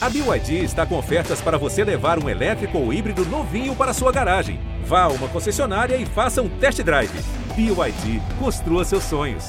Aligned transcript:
A 0.00 0.08
BYD 0.08 0.62
está 0.62 0.86
com 0.86 0.96
ofertas 0.96 1.40
para 1.40 1.58
você 1.58 1.82
levar 1.82 2.22
um 2.22 2.28
elétrico 2.28 2.78
ou 2.78 2.92
híbrido 2.92 3.24
novinho 3.24 3.74
para 3.74 3.92
sua 3.92 4.12
garagem. 4.12 4.60
Vá 4.84 5.02
a 5.02 5.08
uma 5.08 5.28
concessionária 5.28 5.96
e 5.96 6.06
faça 6.06 6.40
um 6.40 6.48
test 6.60 6.80
drive. 6.82 7.10
BYD, 7.56 8.22
construa 8.38 8.84
seus 8.84 9.02
sonhos. 9.02 9.44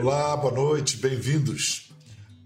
Olá, 0.00 0.36
boa 0.36 0.52
noite, 0.52 0.96
bem-vindos. 0.96 1.92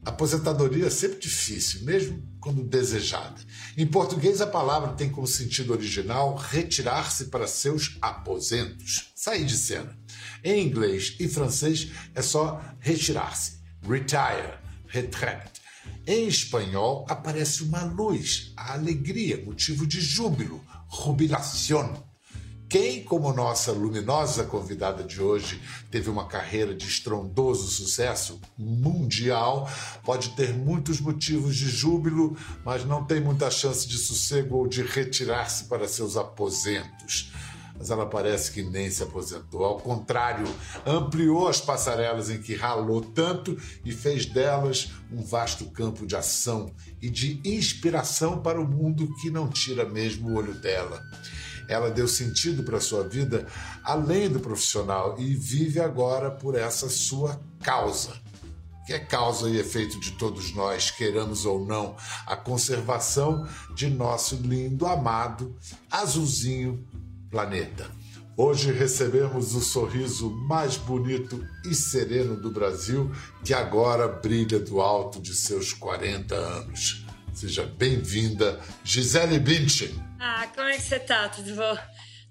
Aposentadoria 0.04 0.88
é 0.88 0.90
sempre 0.90 1.18
difícil, 1.20 1.84
mesmo 1.84 2.22
quando 2.38 2.62
desejada. 2.62 3.40
Em 3.78 3.86
português, 3.86 4.42
a 4.42 4.46
palavra 4.46 4.92
tem 4.92 5.08
como 5.08 5.26
sentido 5.26 5.72
original 5.72 6.36
retirar-se 6.36 7.24
para 7.24 7.46
seus 7.46 7.96
aposentos, 8.02 9.10
sair 9.14 9.46
de 9.46 9.56
cena. 9.56 9.96
Em 10.46 10.64
inglês 10.64 11.16
e 11.18 11.26
francês 11.26 11.90
é 12.14 12.22
só 12.22 12.62
retirar-se, 12.78 13.58
retire, 13.82 14.54
retraite. 14.86 15.60
Em 16.06 16.28
espanhol 16.28 17.04
aparece 17.08 17.64
uma 17.64 17.82
luz, 17.82 18.52
a 18.56 18.74
alegria, 18.74 19.44
motivo 19.44 19.84
de 19.84 20.00
júbilo, 20.00 20.64
jubilación. 20.88 21.96
Quem, 22.68 23.02
como 23.02 23.32
nossa 23.32 23.72
luminosa 23.72 24.44
convidada 24.44 25.02
de 25.02 25.20
hoje, 25.20 25.60
teve 25.90 26.08
uma 26.08 26.28
carreira 26.28 26.76
de 26.76 26.86
estrondoso 26.86 27.68
sucesso 27.68 28.40
mundial, 28.56 29.68
pode 30.04 30.28
ter 30.36 30.54
muitos 30.54 31.00
motivos 31.00 31.56
de 31.56 31.68
júbilo, 31.68 32.36
mas 32.64 32.84
não 32.84 33.04
tem 33.04 33.20
muita 33.20 33.50
chance 33.50 33.88
de 33.88 33.98
sossego 33.98 34.58
ou 34.58 34.68
de 34.68 34.82
retirar-se 34.82 35.64
para 35.64 35.88
seus 35.88 36.16
aposentos. 36.16 37.32
Mas 37.78 37.90
ela 37.90 38.06
parece 38.06 38.52
que 38.52 38.62
nem 38.62 38.90
se 38.90 39.02
aposentou. 39.02 39.64
Ao 39.64 39.78
contrário, 39.78 40.46
ampliou 40.84 41.48
as 41.48 41.60
passarelas 41.60 42.30
em 42.30 42.40
que 42.40 42.54
ralou 42.54 43.00
tanto 43.00 43.56
e 43.84 43.92
fez 43.92 44.26
delas 44.26 44.92
um 45.12 45.22
vasto 45.22 45.66
campo 45.66 46.06
de 46.06 46.16
ação 46.16 46.72
e 47.00 47.10
de 47.10 47.40
inspiração 47.44 48.40
para 48.40 48.60
o 48.60 48.66
mundo 48.66 49.14
que 49.20 49.30
não 49.30 49.48
tira 49.48 49.84
mesmo 49.84 50.30
o 50.30 50.34
olho 50.34 50.54
dela. 50.54 51.02
Ela 51.68 51.90
deu 51.90 52.06
sentido 52.06 52.62
para 52.62 52.80
sua 52.80 53.02
vida 53.02 53.46
além 53.82 54.30
do 54.30 54.40
profissional 54.40 55.16
e 55.18 55.34
vive 55.34 55.80
agora 55.80 56.30
por 56.30 56.54
essa 56.54 56.88
sua 56.88 57.40
causa, 57.60 58.14
que 58.86 58.92
é 58.92 58.98
causa 59.00 59.50
e 59.50 59.58
efeito 59.58 59.98
de 59.98 60.12
todos 60.12 60.54
nós, 60.54 60.92
queiramos 60.92 61.44
ou 61.44 61.64
não, 61.64 61.96
a 62.24 62.36
conservação 62.36 63.46
de 63.74 63.90
nosso 63.90 64.36
lindo, 64.36 64.86
amado, 64.86 65.56
azulzinho 65.90 66.86
planeta. 67.36 67.86
Hoje 68.34 68.72
recebemos 68.72 69.54
o 69.54 69.60
sorriso 69.60 70.30
mais 70.48 70.78
bonito 70.78 71.46
e 71.70 71.74
sereno 71.74 72.34
do 72.34 72.50
Brasil, 72.50 73.12
que 73.44 73.52
agora 73.52 74.08
brilha 74.08 74.58
do 74.58 74.80
alto 74.80 75.20
de 75.20 75.34
seus 75.34 75.70
40 75.74 76.34
anos. 76.34 77.04
Seja 77.34 77.66
bem-vinda, 77.66 78.58
Gisele 78.82 79.38
Bündchen. 79.38 79.94
Ah, 80.18 80.50
como 80.54 80.66
é 80.66 80.76
que 80.76 80.82
você 80.82 80.98
tá? 80.98 81.28
Tudo 81.28 81.54
bom? 81.54 81.76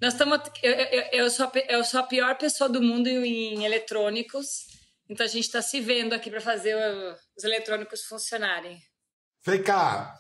Nós 0.02 0.14
estamos. 0.14 0.40
Eu, 0.64 0.74
eu, 0.74 1.04
eu, 1.12 1.30
sou, 1.30 1.52
eu 1.70 1.84
sou 1.84 2.00
a 2.00 2.04
pior 2.04 2.36
pessoa 2.36 2.68
do 2.68 2.82
mundo 2.82 3.08
em 3.08 3.64
eletrônicos, 3.64 4.66
então 5.08 5.24
a 5.24 5.30
gente 5.30 5.46
está 5.46 5.62
se 5.62 5.80
vendo 5.82 6.14
aqui 6.14 6.32
para 6.32 6.42
fazer 6.42 6.76
os 7.38 7.44
eletrônicos 7.44 8.02
funcionarem. 8.06 8.82
Vem 9.46 9.62
cá, 9.62 10.16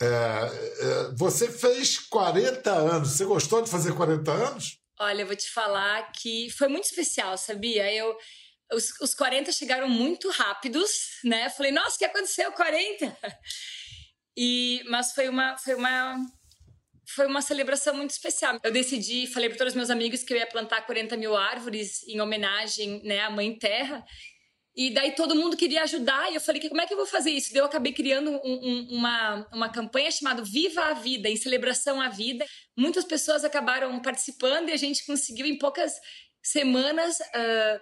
é, 0.00 0.06
é, 0.06 1.14
você 1.16 1.50
fez 1.50 1.98
40 1.98 2.70
anos. 2.70 3.10
Você 3.10 3.24
gostou 3.24 3.62
de 3.62 3.70
fazer 3.70 3.94
40 3.94 4.30
anos? 4.30 4.78
Olha, 5.00 5.22
eu 5.22 5.26
vou 5.26 5.36
te 5.36 5.50
falar 5.50 6.10
que 6.12 6.50
foi 6.50 6.68
muito 6.68 6.84
especial, 6.84 7.36
sabia? 7.36 7.92
Eu. 7.92 8.16
Os, 8.72 9.00
os 9.00 9.14
40 9.14 9.50
chegaram 9.50 9.88
muito 9.88 10.28
rápidos, 10.30 10.90
né? 11.24 11.48
Falei, 11.50 11.72
nossa, 11.72 11.96
o 11.96 11.98
que 11.98 12.04
aconteceu? 12.04 12.52
40? 12.52 13.16
E, 14.36 14.84
mas 14.88 15.12
foi 15.12 15.28
uma, 15.28 15.56
foi 15.58 15.74
uma 15.74 16.16
foi 17.14 17.26
uma 17.26 17.40
celebração 17.40 17.94
muito 17.94 18.10
especial. 18.10 18.58
Eu 18.62 18.70
decidi, 18.70 19.26
falei 19.26 19.48
para 19.48 19.58
todos 19.58 19.72
os 19.72 19.76
meus 19.76 19.90
amigos 19.90 20.22
que 20.22 20.32
eu 20.32 20.36
ia 20.36 20.46
plantar 20.46 20.82
40 20.82 21.16
mil 21.16 21.34
árvores 21.36 22.06
em 22.06 22.20
homenagem 22.20 23.02
né, 23.02 23.20
à 23.20 23.30
Mãe 23.30 23.58
Terra. 23.58 24.04
E 24.78 24.94
daí 24.94 25.10
todo 25.10 25.34
mundo 25.34 25.56
queria 25.56 25.82
ajudar, 25.82 26.30
e 26.30 26.36
eu 26.36 26.40
falei, 26.40 26.68
como 26.68 26.80
é 26.80 26.86
que 26.86 26.94
eu 26.94 26.96
vou 26.96 27.06
fazer 27.06 27.30
isso? 27.30 27.52
Daí 27.52 27.60
eu 27.60 27.66
acabei 27.66 27.92
criando 27.92 28.30
um, 28.30 28.38
um, 28.44 28.88
uma, 28.92 29.48
uma 29.52 29.68
campanha 29.68 30.08
chamada 30.08 30.40
Viva 30.44 30.82
a 30.82 30.94
Vida, 30.94 31.28
em 31.28 31.34
celebração 31.34 32.00
à 32.00 32.08
vida. 32.08 32.46
Muitas 32.76 33.04
pessoas 33.04 33.44
acabaram 33.44 34.00
participando 34.00 34.68
e 34.68 34.72
a 34.72 34.76
gente 34.76 35.04
conseguiu, 35.04 35.46
em 35.46 35.58
poucas 35.58 35.94
semanas, 36.40 37.16
uh, 37.18 37.80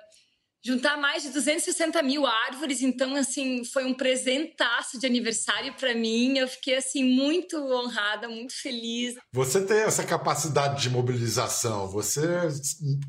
juntar 0.65 0.97
mais 0.97 1.23
de 1.23 1.29
260 1.33 2.03
mil 2.03 2.25
árvores. 2.27 2.81
Então, 2.81 3.15
assim, 3.15 3.63
foi 3.63 3.85
um 3.85 3.93
presentaço 3.93 4.99
de 4.99 5.05
aniversário 5.05 5.75
para 5.75 5.95
mim. 5.95 6.39
Eu 6.39 6.49
fiquei, 6.49 6.77
assim, 6.77 7.05
muito 7.05 7.59
honrada, 7.59 8.27
muito 8.27 8.55
feliz. 8.55 9.17
Você 9.35 9.67
tem 9.67 9.81
essa 9.81 10.03
capacidade 10.03 10.81
de 10.81 10.89
mobilização. 10.89 11.89
Você, 11.89 12.27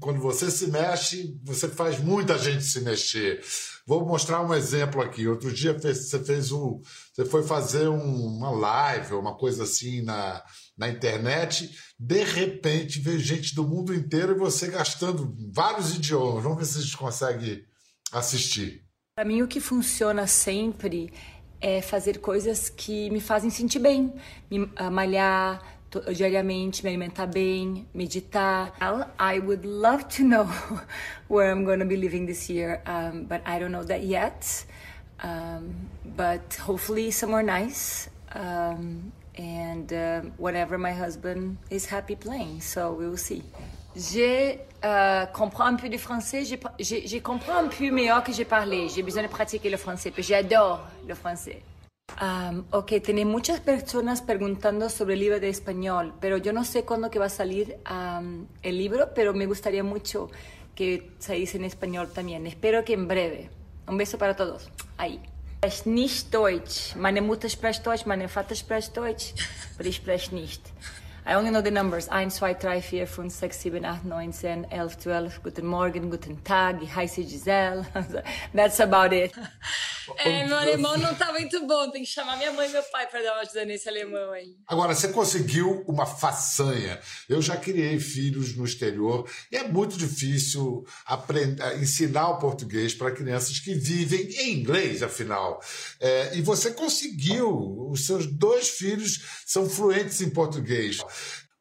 quando 0.01 0.19
você 0.19 0.51
se 0.51 0.69
mexe, 0.69 1.39
você 1.41 1.69
faz 1.69 1.99
muita 1.99 2.37
gente 2.37 2.65
se 2.65 2.81
mexer. 2.81 3.41
Vou 3.87 4.05
mostrar 4.05 4.41
um 4.41 4.53
exemplo 4.53 5.01
aqui. 5.01 5.27
Outro 5.27 5.51
dia 5.51 5.73
você 5.73 6.23
fez 6.23 6.51
um, 6.51 6.81
você 7.13 7.25
foi 7.25 7.41
fazer 7.41 7.87
uma 7.87 8.51
live, 8.51 9.15
uma 9.15 9.35
coisa 9.35 9.63
assim 9.63 10.01
na 10.01 10.43
na 10.77 10.87
internet, 10.87 11.75
de 11.99 12.23
repente 12.23 12.99
vê 12.99 13.17
gente 13.17 13.55
do 13.55 13.67
mundo 13.67 13.93
inteiro 13.93 14.33
e 14.33 14.37
você 14.37 14.67
gastando 14.67 15.35
vários 15.51 15.95
idiomas. 15.95 16.43
Vamos 16.43 16.59
ver 16.59 16.65
se 16.65 16.77
a 16.77 16.81
gente 16.81 16.95
consegue 16.97 17.65
assistir. 18.11 18.85
Para 19.15 19.25
mim, 19.25 19.41
o 19.41 19.47
que 19.47 19.59
funciona 19.59 20.27
sempre 20.27 21.11
é 21.59 21.81
fazer 21.81 22.19
coisas 22.19 22.69
que 22.69 23.09
me 23.09 23.19
fazem 23.19 23.49
sentir 23.49 23.79
bem, 23.79 24.13
me 24.51 24.69
malhar 24.91 25.76
diariamente, 26.13 26.83
me 26.83 26.89
alimentar 26.89 27.27
bem, 27.27 27.85
meditar. 27.93 28.73
I 29.19 29.39
would 29.39 29.65
love 29.65 30.07
to 30.17 30.23
know 30.23 30.45
where 31.27 31.51
I'm 31.51 31.65
going 31.65 31.79
to 31.79 31.85
be 31.85 31.97
living 31.97 32.25
this 32.25 32.49
year, 32.49 32.81
um, 32.85 33.25
but 33.25 33.41
I 33.45 33.59
don't 33.59 33.71
know 33.71 33.83
that 33.83 34.03
yet. 34.03 34.65
Um, 35.23 35.89
but 36.15 36.55
hopefully 36.55 37.11
somewhere 37.11 37.43
nice. 37.43 38.09
Um, 38.33 39.11
and 39.37 39.91
uh, 39.93 40.21
whatever 40.37 40.77
my 40.77 40.91
husband 40.91 41.57
is 41.69 41.85
happy 41.85 42.15
playing. 42.15 42.61
So 42.61 42.93
we 42.93 43.07
will 43.07 43.17
see. 43.17 43.43
J'ai 43.95 44.59
euh, 44.83 45.25
comprends 45.27 45.65
un 45.65 45.75
peu 45.75 45.89
de 45.89 45.97
français. 45.97 46.43
J'ai 46.79 47.21
compris 47.21 47.51
un 47.51 47.67
peu 47.67 47.89
meilleur 47.91 48.23
que 48.23 48.31
j'ai 48.31 48.45
parlé. 48.45 48.89
J'ai 48.89 49.01
besoin 49.01 49.23
de 49.23 49.27
pratiquer 49.27 49.69
le 49.69 49.77
français, 49.77 50.11
pero 50.11 50.23
j'adore 50.23 50.87
le 51.07 51.15
français. 51.15 51.61
Um, 52.19 52.63
ok, 52.71 52.93
tiene 53.03 53.25
muchas 53.25 53.59
personas 53.59 54.23
preguntando 54.23 54.89
sobre 54.89 55.13
el 55.13 55.19
libro 55.19 55.39
de 55.39 55.49
español, 55.49 56.13
pero 56.19 56.37
yo 56.37 56.51
no 56.51 56.63
sé 56.63 56.83
cuándo 56.83 57.11
que 57.11 57.19
va 57.19 57.25
a 57.25 57.29
salir 57.29 57.77
um, 57.91 58.47
el 58.63 58.77
libro, 58.77 59.11
pero 59.13 59.33
me 59.35 59.45
gustaría 59.45 59.83
mucho 59.83 60.31
que 60.73 61.11
se 61.19 61.35
dice 61.35 61.57
en 61.57 61.65
español 61.65 62.09
también. 62.11 62.47
Espero 62.47 62.83
que 62.83 62.93
en 62.93 63.07
breve. 63.07 63.51
Un 63.87 63.97
beso 63.97 64.17
para 64.17 64.35
todos. 64.35 64.69
Ahí. 64.97 65.21
spreche 65.61 65.85
nicht 65.85 66.33
Deutsch. 66.33 66.95
Meine 66.95 67.21
Mutter 67.21 67.49
spricht 67.49 67.85
Deutsch, 67.85 68.05
mein 68.05 68.27
Vater 68.29 68.55
spricht 68.55 68.95
Deutsch, 68.97 69.33
aber 69.75 69.85
ich 69.85 69.97
spreche 69.97 70.33
nicht. 70.33 70.61
I 71.27 71.33
only 71.33 71.51
know 71.51 71.61
the 71.61 71.71
numbers. 71.71 72.07
1, 72.07 72.29
2, 72.29 72.53
3, 72.53 72.79
4, 72.79 73.05
5, 73.05 73.29
6, 73.29 73.57
7, 73.57 73.83
8, 73.83 74.05
9, 74.05 74.31
10, 74.31 74.65
11, 74.71 74.95
12. 74.95 75.39
Guten 75.43 75.65
Morgen, 75.65 76.09
guten 76.09 76.37
Tag, 76.37 76.85
heiße 76.85 77.27
Giselle. 77.27 77.85
That's 78.55 78.79
about 78.79 79.13
it. 79.13 79.33
É, 80.19 80.47
meu 80.47 80.57
alemão 80.57 80.97
não 80.97 81.13
tá 81.13 81.33
muito 81.33 81.67
bom. 81.67 81.91
Tem 81.91 82.01
que 82.03 82.09
chamar 82.09 82.37
minha 82.37 82.53
mãe 82.53 82.69
e 82.69 82.71
meu 82.71 82.83
pai 82.83 83.07
para 83.07 83.21
dar 83.21 83.33
uma 83.33 83.41
ajuda 83.41 83.65
nesse 83.65 83.89
alemão 83.89 84.31
aí. 84.31 84.55
Agora, 84.65 84.95
você 84.95 85.09
conseguiu 85.09 85.83
uma 85.85 86.05
façanha. 86.05 86.97
Eu 87.27 87.41
já 87.41 87.57
criei 87.57 87.99
filhos 87.99 88.55
no 88.55 88.63
exterior 88.63 89.29
e 89.51 89.57
é 89.57 89.67
muito 89.67 89.97
difícil 89.97 90.85
aprender, 91.05 91.61
ensinar 91.81 92.29
o 92.29 92.39
português 92.39 92.93
para 92.93 93.11
crianças 93.11 93.59
que 93.59 93.73
vivem 93.73 94.29
em 94.29 94.53
inglês, 94.53 95.03
afinal. 95.03 95.61
É, 95.99 96.37
e 96.37 96.41
você 96.41 96.71
conseguiu. 96.71 97.89
Os 97.91 98.05
seus 98.05 98.25
dois 98.27 98.69
filhos 98.69 99.43
são 99.45 99.69
fluentes 99.69 100.21
em 100.21 100.29
português. 100.29 100.99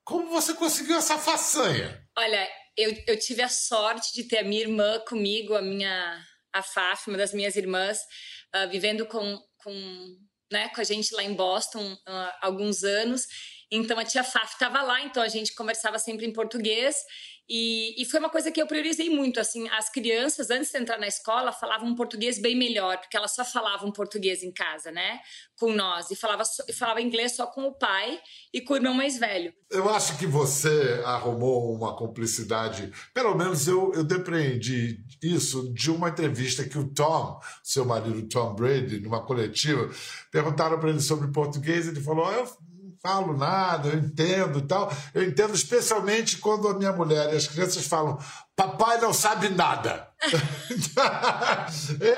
Como 0.05 0.29
você 0.29 0.55
conseguiu 0.55 0.97
essa 0.97 1.19
façanha? 1.19 2.01
Olha, 2.17 2.49
eu, 2.77 2.95
eu 3.07 3.19
tive 3.19 3.43
a 3.43 3.49
sorte 3.49 4.13
de 4.15 4.25
ter 4.25 4.39
a 4.39 4.45
minha 4.45 4.63
irmã 4.63 5.01
comigo, 5.01 5.55
a 5.55 5.63
minha 5.63 6.25
a 6.53 6.63
Faf, 6.63 7.09
uma 7.09 7.19
das 7.19 7.35
minhas 7.35 7.57
irmãs, 7.57 7.99
uh, 8.55 8.69
vivendo 8.71 9.07
com, 9.07 9.39
com, 9.59 10.17
né, 10.51 10.69
com 10.71 10.81
a 10.81 10.85
gente 10.85 11.15
lá 11.15 11.23
em 11.23 11.35
Boston 11.35 11.93
uh, 11.93 12.33
alguns 12.41 12.83
anos. 12.83 13.27
Então 13.71 13.99
a 13.99 14.05
tia 14.05 14.25
Faf 14.25 14.53
estava 14.53 14.81
lá, 14.83 15.03
então 15.03 15.23
a 15.23 15.29
gente 15.29 15.55
conversava 15.55 15.99
sempre 15.99 16.25
em 16.25 16.33
português. 16.33 16.97
E, 17.49 17.95
e, 18.03 18.05
foi 18.05 18.19
uma 18.19 18.29
coisa 18.29 18.51
que 18.51 18.61
eu 18.61 18.67
priorizei 18.67 19.09
muito, 19.09 19.39
assim, 19.39 19.69
as 19.69 19.89
crianças, 19.89 20.51
antes 20.51 20.73
de 20.73 20.79
entrar 20.79 20.99
na 20.99 21.07
escola, 21.07 21.53
falavam 21.53 21.89
um 21.89 21.95
português 21.95 22.41
bem 22.41 22.57
melhor, 22.57 22.99
porque 22.99 23.17
elas 23.17 23.35
só 23.35 23.45
falavam 23.45 23.93
português 23.93 24.43
em 24.43 24.51
casa, 24.51 24.91
né, 24.91 25.21
com 25.57 25.73
nós, 25.73 26.11
e 26.11 26.17
falava, 26.17 26.43
falava 26.77 27.01
inglês 27.01 27.37
só 27.37 27.47
com 27.47 27.69
o 27.69 27.73
pai 27.73 28.21
e 28.53 28.61
com 28.61 28.75
o 28.75 28.77
irmão 28.77 28.93
mais 28.93 29.17
velho. 29.17 29.55
Eu 29.71 29.89
acho 29.89 30.19
que 30.19 30.27
você 30.27 31.03
arrumou 31.05 31.73
uma 31.73 31.97
cumplicidade, 31.97 32.93
pelo 33.15 33.37
menos 33.37 33.69
eu, 33.69 33.93
eu 33.95 34.03
depreendi 34.03 35.05
isso 35.23 35.73
de 35.73 35.91
uma 35.91 36.09
entrevista 36.09 36.65
que 36.65 36.79
o 36.79 36.93
Tom, 36.93 37.41
seu 37.63 37.85
marido 37.85 38.29
Tom 38.29 38.55
Brady, 38.55 38.99
numa 38.99 39.25
coletiva, 39.25 39.89
perguntaram 40.33 40.81
para 40.81 40.91
ele 40.91 41.01
sobre 41.01 41.31
português, 41.31 41.87
ele 41.87 42.01
falou, 42.01 42.31
eu 42.33 42.47
falo 43.03 43.37
nada, 43.37 43.89
eu 43.89 43.99
entendo 43.99 44.59
e 44.59 44.63
tal. 44.63 44.93
Eu 45.15 45.23
entendo 45.23 45.55
especialmente 45.55 46.39
quando 46.39 46.69
a 46.69 46.75
minha 46.75 46.93
mulher 46.93 47.33
e 47.33 47.37
as 47.37 47.47
crianças 47.47 47.87
falam, 47.87 48.19
papai 48.55 49.01
não 49.01 49.13
sabe 49.13 49.49
nada. 49.49 50.13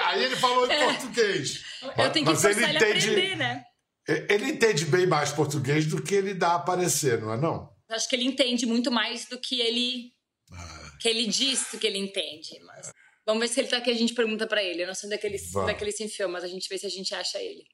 Aí 0.07 0.25
ele 0.25 0.37
falou 0.37 0.67
em 0.67 0.73
é. 0.73 0.85
português. 0.85 1.65
Eu 1.97 2.13
tenho 2.13 2.27
que 2.27 2.33
mas 2.33 2.45
ele 2.45 2.65
entende, 2.65 3.11
aprender, 3.11 3.37
né? 3.37 3.65
Ele 4.07 4.51
entende 4.51 4.85
bem 4.87 5.07
mais 5.07 5.33
português 5.33 5.87
do 5.87 6.03
que 6.03 6.15
ele 6.15 6.33
dá 6.35 6.53
a 6.53 6.57
aparecer, 6.57 7.21
não 7.21 7.33
é 7.33 7.37
não? 7.37 7.69
Acho 7.91 8.09
que 8.09 8.17
ele 8.17 8.25
entende 8.25 8.67
muito 8.67 8.91
mais 8.91 9.27
do 9.27 9.39
que 9.39 9.61
ele 9.61 10.13
ah. 10.53 10.93
que 11.01 11.09
ele 11.09 11.27
diz 11.27 11.71
que 11.79 11.87
ele 11.87 11.99
entende. 11.99 12.59
Mas 12.65 12.93
vamos 13.27 13.41
ver 13.41 13.49
se 13.49 13.61
ele 13.61 13.69
tá 13.69 13.79
aqui. 13.79 13.91
A 13.91 13.95
gente 13.95 14.15
pergunta 14.15 14.47
para 14.47 14.63
ele. 14.63 14.83
Eu 14.83 14.87
não 14.87 14.95
sei 14.95 15.09
onde 15.09 15.17
é 15.17 15.19
onde 15.59 15.71
é 15.71 15.75
que 15.75 15.85
ele 15.85 15.93
se 15.93 16.05
enfiou, 16.05 16.29
mas 16.29 16.45
a 16.45 16.49
gente 16.49 16.69
vê 16.69 16.79
se 16.79 16.87
a 16.87 16.91
gente 16.91 17.15
acha 17.15 17.39
ele. 17.39 17.65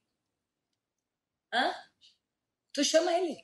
Hã? 1.52 1.72
Tu 2.74 2.84
chama 2.84 3.12
ele. 3.12 3.36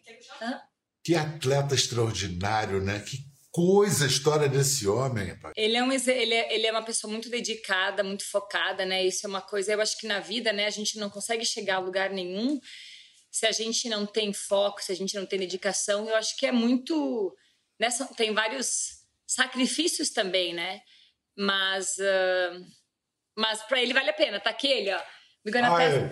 Que 1.05 1.15
atleta 1.15 1.75
extraordinário, 1.75 2.82
né? 2.82 3.00
Que 3.00 3.19
coisa 3.50 4.05
a 4.05 4.09
história 4.09 4.49
desse 4.49 4.87
homem. 4.87 5.37
Ele 5.56 5.77
é, 5.77 5.82
um, 5.82 5.93
ele, 5.93 6.35
é, 6.35 6.55
ele 6.55 6.67
é 6.67 6.71
uma 6.71 6.85
pessoa 6.85 7.11
muito 7.11 7.29
dedicada, 7.31 8.03
muito 8.03 8.25
focada, 8.25 8.85
né? 8.85 9.05
Isso 9.05 9.27
é 9.27 9.29
uma 9.29 9.41
coisa, 9.41 9.73
eu 9.73 9.81
acho 9.81 9.99
que 9.99 10.06
na 10.06 10.21
vida, 10.21 10.53
né, 10.53 10.67
a 10.67 10.71
gente 10.71 10.99
não 10.99 11.09
consegue 11.09 11.44
chegar 11.44 11.77
a 11.77 11.81
lugar 11.81 12.11
nenhum 12.11 12.61
se 13.31 13.47
a 13.47 13.53
gente 13.53 13.88
não 13.88 14.05
tem 14.05 14.32
foco, 14.32 14.82
se 14.82 14.91
a 14.91 14.94
gente 14.94 15.15
não 15.15 15.25
tem 15.25 15.38
dedicação. 15.38 16.09
Eu 16.09 16.17
acho 16.17 16.37
que 16.37 16.47
é 16.47 16.53
muito. 16.53 17.35
Nessa, 17.79 18.05
tem 18.15 18.35
vários 18.35 19.00
sacrifícios 19.27 20.11
também, 20.11 20.53
né? 20.53 20.81
Mas, 21.38 21.97
uh, 21.99 22.67
mas 23.37 23.62
para 23.62 23.81
ele 23.81 23.94
vale 23.94 24.11
a 24.11 24.15
pena. 24.15 24.41
Tá 24.41 24.50
aqui 24.50 24.67
ele, 24.67 24.93
ó. 24.93 25.00
Gonna 25.47 25.77
ah, 25.77 25.82
é. 25.82 26.11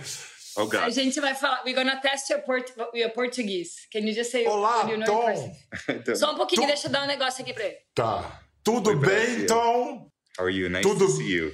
Oh, 0.59 0.67
God. 0.67 0.83
A 0.83 0.91
gente 0.91 1.21
vai 1.21 1.35
falar. 1.37 1.63
We're 1.65 1.75
gonna 1.75 2.01
test 2.01 2.29
your, 2.31 2.43
port 2.43 2.73
your 2.93 3.11
Portuguese. 3.11 3.87
Can 3.93 4.01
you 4.01 4.13
just 4.13 4.33
say 4.33 4.45
Olá, 4.45 4.91
you 4.91 4.97
know 4.97 5.07
Tom. 5.07 5.57
então, 5.89 6.17
Só 6.17 6.33
um 6.33 6.37
pouquinho, 6.37 6.63
tu... 6.63 6.67
deixa 6.67 6.89
eu 6.89 6.91
dar 6.91 7.05
um 7.05 7.07
negócio 7.07 7.43
aqui 7.43 7.55
pra 7.55 7.65
ele. 7.65 7.77
Tá. 7.95 8.43
Tudo 8.65 8.91
Oi, 8.91 8.97
bem, 8.97 9.47
Tom? 9.47 10.11
How 10.37 10.45
are 10.45 10.51
you? 10.51 10.69
Nice 10.69 10.83
Tudo... 10.83 11.07
to 11.07 11.13
see 11.13 11.31
you. 11.31 11.53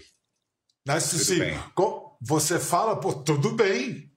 Nice 0.86 1.10
to 1.10 1.18
Tudo 1.18 1.24
see 1.24 1.38
you. 1.38 2.18
Você 2.22 2.58
fala 2.58 2.98
por 2.98 3.22
tudo 3.22 3.50
bem. 3.54 4.10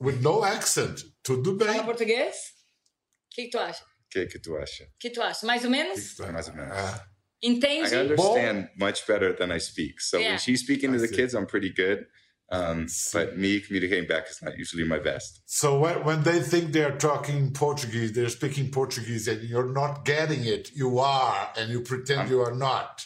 With 0.00 0.20
no 0.20 0.44
accent. 0.44 1.02
Tudo 1.24 1.54
bem. 1.54 1.68
Fala 1.68 1.84
português? 1.84 2.36
O 2.36 3.34
que, 3.34 3.44
que, 3.44 3.50
tu 3.50 3.58
acha? 3.58 3.82
O 3.82 4.08
que, 4.10 4.26
que 4.26 4.38
tu 4.38 4.56
acha? 4.56 4.84
O 4.84 4.98
que 4.98 5.10
tu 5.10 5.20
acha? 5.20 5.46
Mais 5.46 5.64
ou 5.64 5.70
menos? 5.70 6.14
Que 6.14 6.22
que 6.24 6.32
mais 6.32 6.48
ou 6.48 6.54
menos. 6.54 6.72
Ah. 6.72 7.06
Entende? 7.42 7.92
I 7.92 8.02
understand 8.02 8.68
Bom, 8.76 8.86
much 8.86 9.06
better 9.06 9.36
than 9.36 9.52
I 9.52 9.58
speak. 9.58 10.00
So 10.00 10.18
yeah. 10.18 10.30
when 10.30 10.38
she's 10.38 10.60
speaking 10.60 10.92
to 10.92 10.98
the 10.98 11.08
kids, 11.08 11.34
I'm 11.34 11.46
pretty 11.46 11.72
good. 11.72 12.06
Um, 12.50 12.86
but 13.12 13.36
me 13.36 13.60
communicating 13.60 14.08
back 14.08 14.30
is 14.30 14.40
not 14.42 14.56
usually 14.56 14.84
my 14.84 14.98
best. 14.98 15.42
So 15.44 15.78
when, 15.78 16.02
when 16.04 16.22
they 16.22 16.40
think 16.40 16.72
they're 16.72 16.96
talking 16.96 17.52
Portuguese, 17.52 18.12
they're 18.12 18.30
speaking 18.30 18.70
Portuguese, 18.70 19.28
and 19.28 19.42
you're 19.42 19.70
not 19.70 20.06
getting 20.06 20.44
it, 20.44 20.70
you 20.74 20.98
are, 20.98 21.50
and 21.58 21.70
you 21.70 21.82
pretend 21.82 22.22
I'm, 22.22 22.30
you 22.30 22.40
are 22.40 22.54
not. 22.54 23.04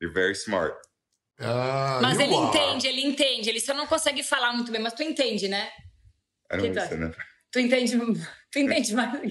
You're 0.00 0.12
very 0.12 0.34
smart. 0.34 0.78
Uh, 1.38 2.00
mas 2.02 2.18
ele 2.18 2.34
are. 2.34 2.48
entende, 2.48 2.88
ele 2.88 3.02
entende. 3.02 3.50
Ele 3.50 3.60
só 3.60 3.72
não 3.74 3.86
consegue 3.86 4.22
falar 4.24 4.52
muito 4.52 4.72
bem, 4.72 4.80
mas 4.80 4.94
tu 4.94 5.02
entende, 5.02 5.46
né? 5.48 5.68
I 6.50 6.56
don't 6.56 6.68
understand 6.68 7.12
tu, 7.12 7.18
tu 7.52 7.58
entende, 7.60 7.92
tu 8.50 8.58
entende 8.58 8.94
mais 8.94 9.12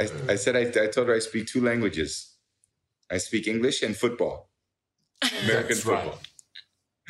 I, 0.00 0.08
I 0.32 0.36
said 0.36 0.56
I, 0.56 0.62
I 0.82 0.86
told 0.88 1.08
her 1.08 1.14
I 1.14 1.18
speak 1.20 1.46
two 1.46 1.60
languages. 1.60 2.36
I 3.10 3.18
speak 3.18 3.46
English 3.46 3.82
and 3.82 3.96
football. 3.96 4.50
American 5.44 5.68
That's 5.68 5.82
football. 5.82 6.12
Right. 6.12 6.27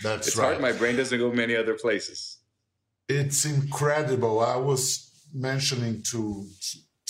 That's 0.03 0.29
it's 0.29 0.37
right. 0.37 0.47
hard. 0.47 0.61
My 0.61 0.73
brain 0.73 0.97
doesn't 0.97 1.19
go 1.19 1.33
many 1.33 1.57
other 1.57 1.75
places. 1.75 2.39
It's 3.09 3.45
incredible. 3.45 4.41
I 4.41 4.57
was 4.57 5.11
mentioning 5.33 6.03
to 6.11 6.47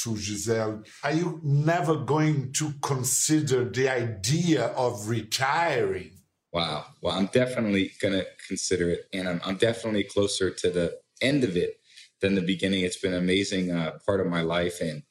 to 0.02 0.16
Giselle, 0.16 0.84
are 1.02 1.12
you 1.12 1.40
never 1.42 1.96
going 1.96 2.52
to 2.52 2.72
consider 2.82 3.68
the 3.68 3.88
idea 3.88 4.66
of 4.66 5.08
retiring? 5.08 6.12
Wow. 6.52 6.86
Well, 7.02 7.14
I'm 7.14 7.26
definitely 7.26 7.92
going 8.00 8.14
to 8.14 8.26
consider 8.46 8.90
it, 8.90 9.08
and 9.12 9.28
I'm, 9.28 9.40
I'm, 9.44 9.56
definitely 9.56 10.04
closer 10.04 10.50
to 10.50 10.70
the 10.70 10.98
end 11.20 11.44
of 11.44 11.56
it 11.56 11.80
than 12.20 12.36
the 12.36 12.42
beginning. 12.42 12.84
It's 12.84 12.96
been 12.96 13.12
an 13.12 13.22
amazing 13.22 13.72
uh, 13.72 13.98
part 14.06 14.20
of 14.20 14.28
my 14.28 14.42
life, 14.42 14.80
and 14.80 15.02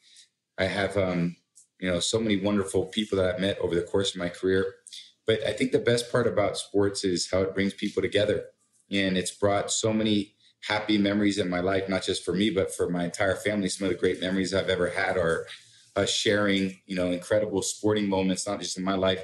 I 0.58 0.66
have, 0.66 0.98
um, 0.98 1.36
you 1.80 1.92
know, 1.92 2.00
so 2.00 2.20
many 2.20 2.38
wonderful 2.38 2.86
people 2.86 3.18
that 3.18 3.36
I've 3.36 3.42
met 3.42 3.60
over 3.60 3.76
the 3.76 3.82
course 3.82 4.16
of 4.16 4.20
my 4.20 4.30
career. 4.30 4.74
But 5.28 5.46
I 5.46 5.52
think 5.52 5.72
the 5.72 5.80
best 5.80 6.12
part 6.12 6.26
about 6.26 6.58
sports 6.58 7.04
is 7.04 7.30
how 7.30 7.42
it 7.42 7.54
brings 7.54 7.74
people 7.74 8.02
together. 8.02 8.46
And 8.90 9.18
it's 9.18 9.32
brought 9.32 9.70
so 9.70 9.92
many 9.92 10.34
happy 10.68 10.98
memories 10.98 11.38
in 11.38 11.50
my 11.50 11.60
life, 11.60 11.88
not 11.90 12.04
just 12.04 12.24
for 12.24 12.34
me, 12.34 12.50
but 12.50 12.74
for 12.74 12.90
my 12.90 13.04
entire 13.06 13.36
family. 13.36 13.68
Some 13.70 13.86
of 13.86 13.94
the 13.94 14.00
great 14.00 14.22
memories 14.22 14.54
I've 14.54 14.70
ever 14.70 14.90
had 14.90 15.18
are 15.18 15.46
us 15.96 16.10
sharing, 16.10 16.80
you 16.86 16.96
know, 16.96 17.12
incredible 17.12 17.62
sporting 17.62 18.08
moments, 18.08 18.48
not 18.48 18.62
just 18.62 18.78
in 18.78 18.84
my 18.84 18.96
life, 18.96 19.24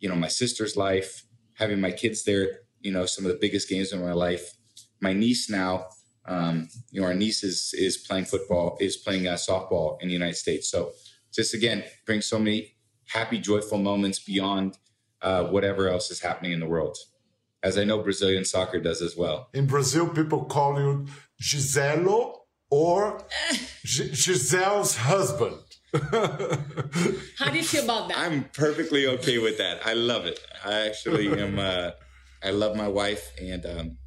you 0.00 0.08
know, 0.08 0.16
my 0.16 0.28
sister's 0.28 0.76
life, 0.76 1.24
having 1.54 1.80
my 1.80 1.90
kids 1.90 2.24
there, 2.24 2.60
you 2.80 2.90
know, 2.90 3.04
some 3.04 3.26
of 3.26 3.32
the 3.32 3.38
biggest 3.38 3.68
games 3.68 3.92
in 3.92 4.00
my 4.00 4.12
life. 4.12 4.54
My 5.00 5.12
niece 5.12 5.50
now, 5.50 5.88
um, 6.26 6.68
you 6.90 7.00
know, 7.00 7.06
our 7.06 7.14
niece 7.14 7.42
is 7.44 7.74
is 7.76 7.98
playing 7.98 8.26
football, 8.26 8.76
is 8.80 8.96
playing 8.96 9.26
uh, 9.26 9.34
softball 9.34 10.00
in 10.00 10.08
the 10.08 10.14
United 10.14 10.36
States. 10.36 10.70
So 10.70 10.92
just 11.32 11.52
again, 11.54 11.84
brings 12.06 12.26
so 12.26 12.38
many 12.38 12.76
happy, 13.06 13.38
joyful 13.38 13.78
moments 13.78 14.18
beyond 14.18 14.78
uh, 15.22 15.44
whatever 15.44 15.88
else 15.88 16.10
is 16.10 16.20
happening 16.20 16.52
in 16.52 16.60
the 16.60 16.66
world, 16.66 16.96
as 17.62 17.78
I 17.78 17.84
know 17.84 18.02
Brazilian 18.02 18.44
soccer 18.44 18.80
does 18.80 19.02
as 19.02 19.16
well. 19.16 19.48
In 19.54 19.66
Brazil, 19.66 20.08
people 20.08 20.44
call 20.44 20.80
you 20.80 21.06
Giselo 21.42 22.38
or 22.70 23.24
G- 23.84 24.10
Giselle's 24.10 24.96
husband. 24.96 25.56
How 25.92 27.50
do 27.50 27.56
you 27.56 27.64
feel 27.64 27.84
about 27.84 28.08
that? 28.08 28.18
I'm 28.18 28.44
perfectly 28.52 29.06
okay 29.06 29.38
with 29.38 29.58
that. 29.58 29.86
I 29.86 29.94
love 29.94 30.26
it. 30.26 30.38
I 30.64 30.86
actually 30.86 31.28
am. 31.40 31.58
Uh, 31.58 31.90
I 32.42 32.50
love 32.50 32.76
my 32.76 32.88
wife, 32.88 33.32
and 33.40 33.64
um, 33.64 33.98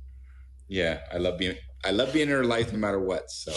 yeah, 0.68 1.00
I 1.12 1.18
love 1.18 1.40
being. 1.40 1.56
I 1.84 1.92
love 1.92 2.14
being 2.14 2.30
in 2.30 2.36
her 2.36 2.44
life 2.44 2.72
no 2.72 2.78
matter 2.78 3.00
what. 3.00 3.32
So 3.32 3.52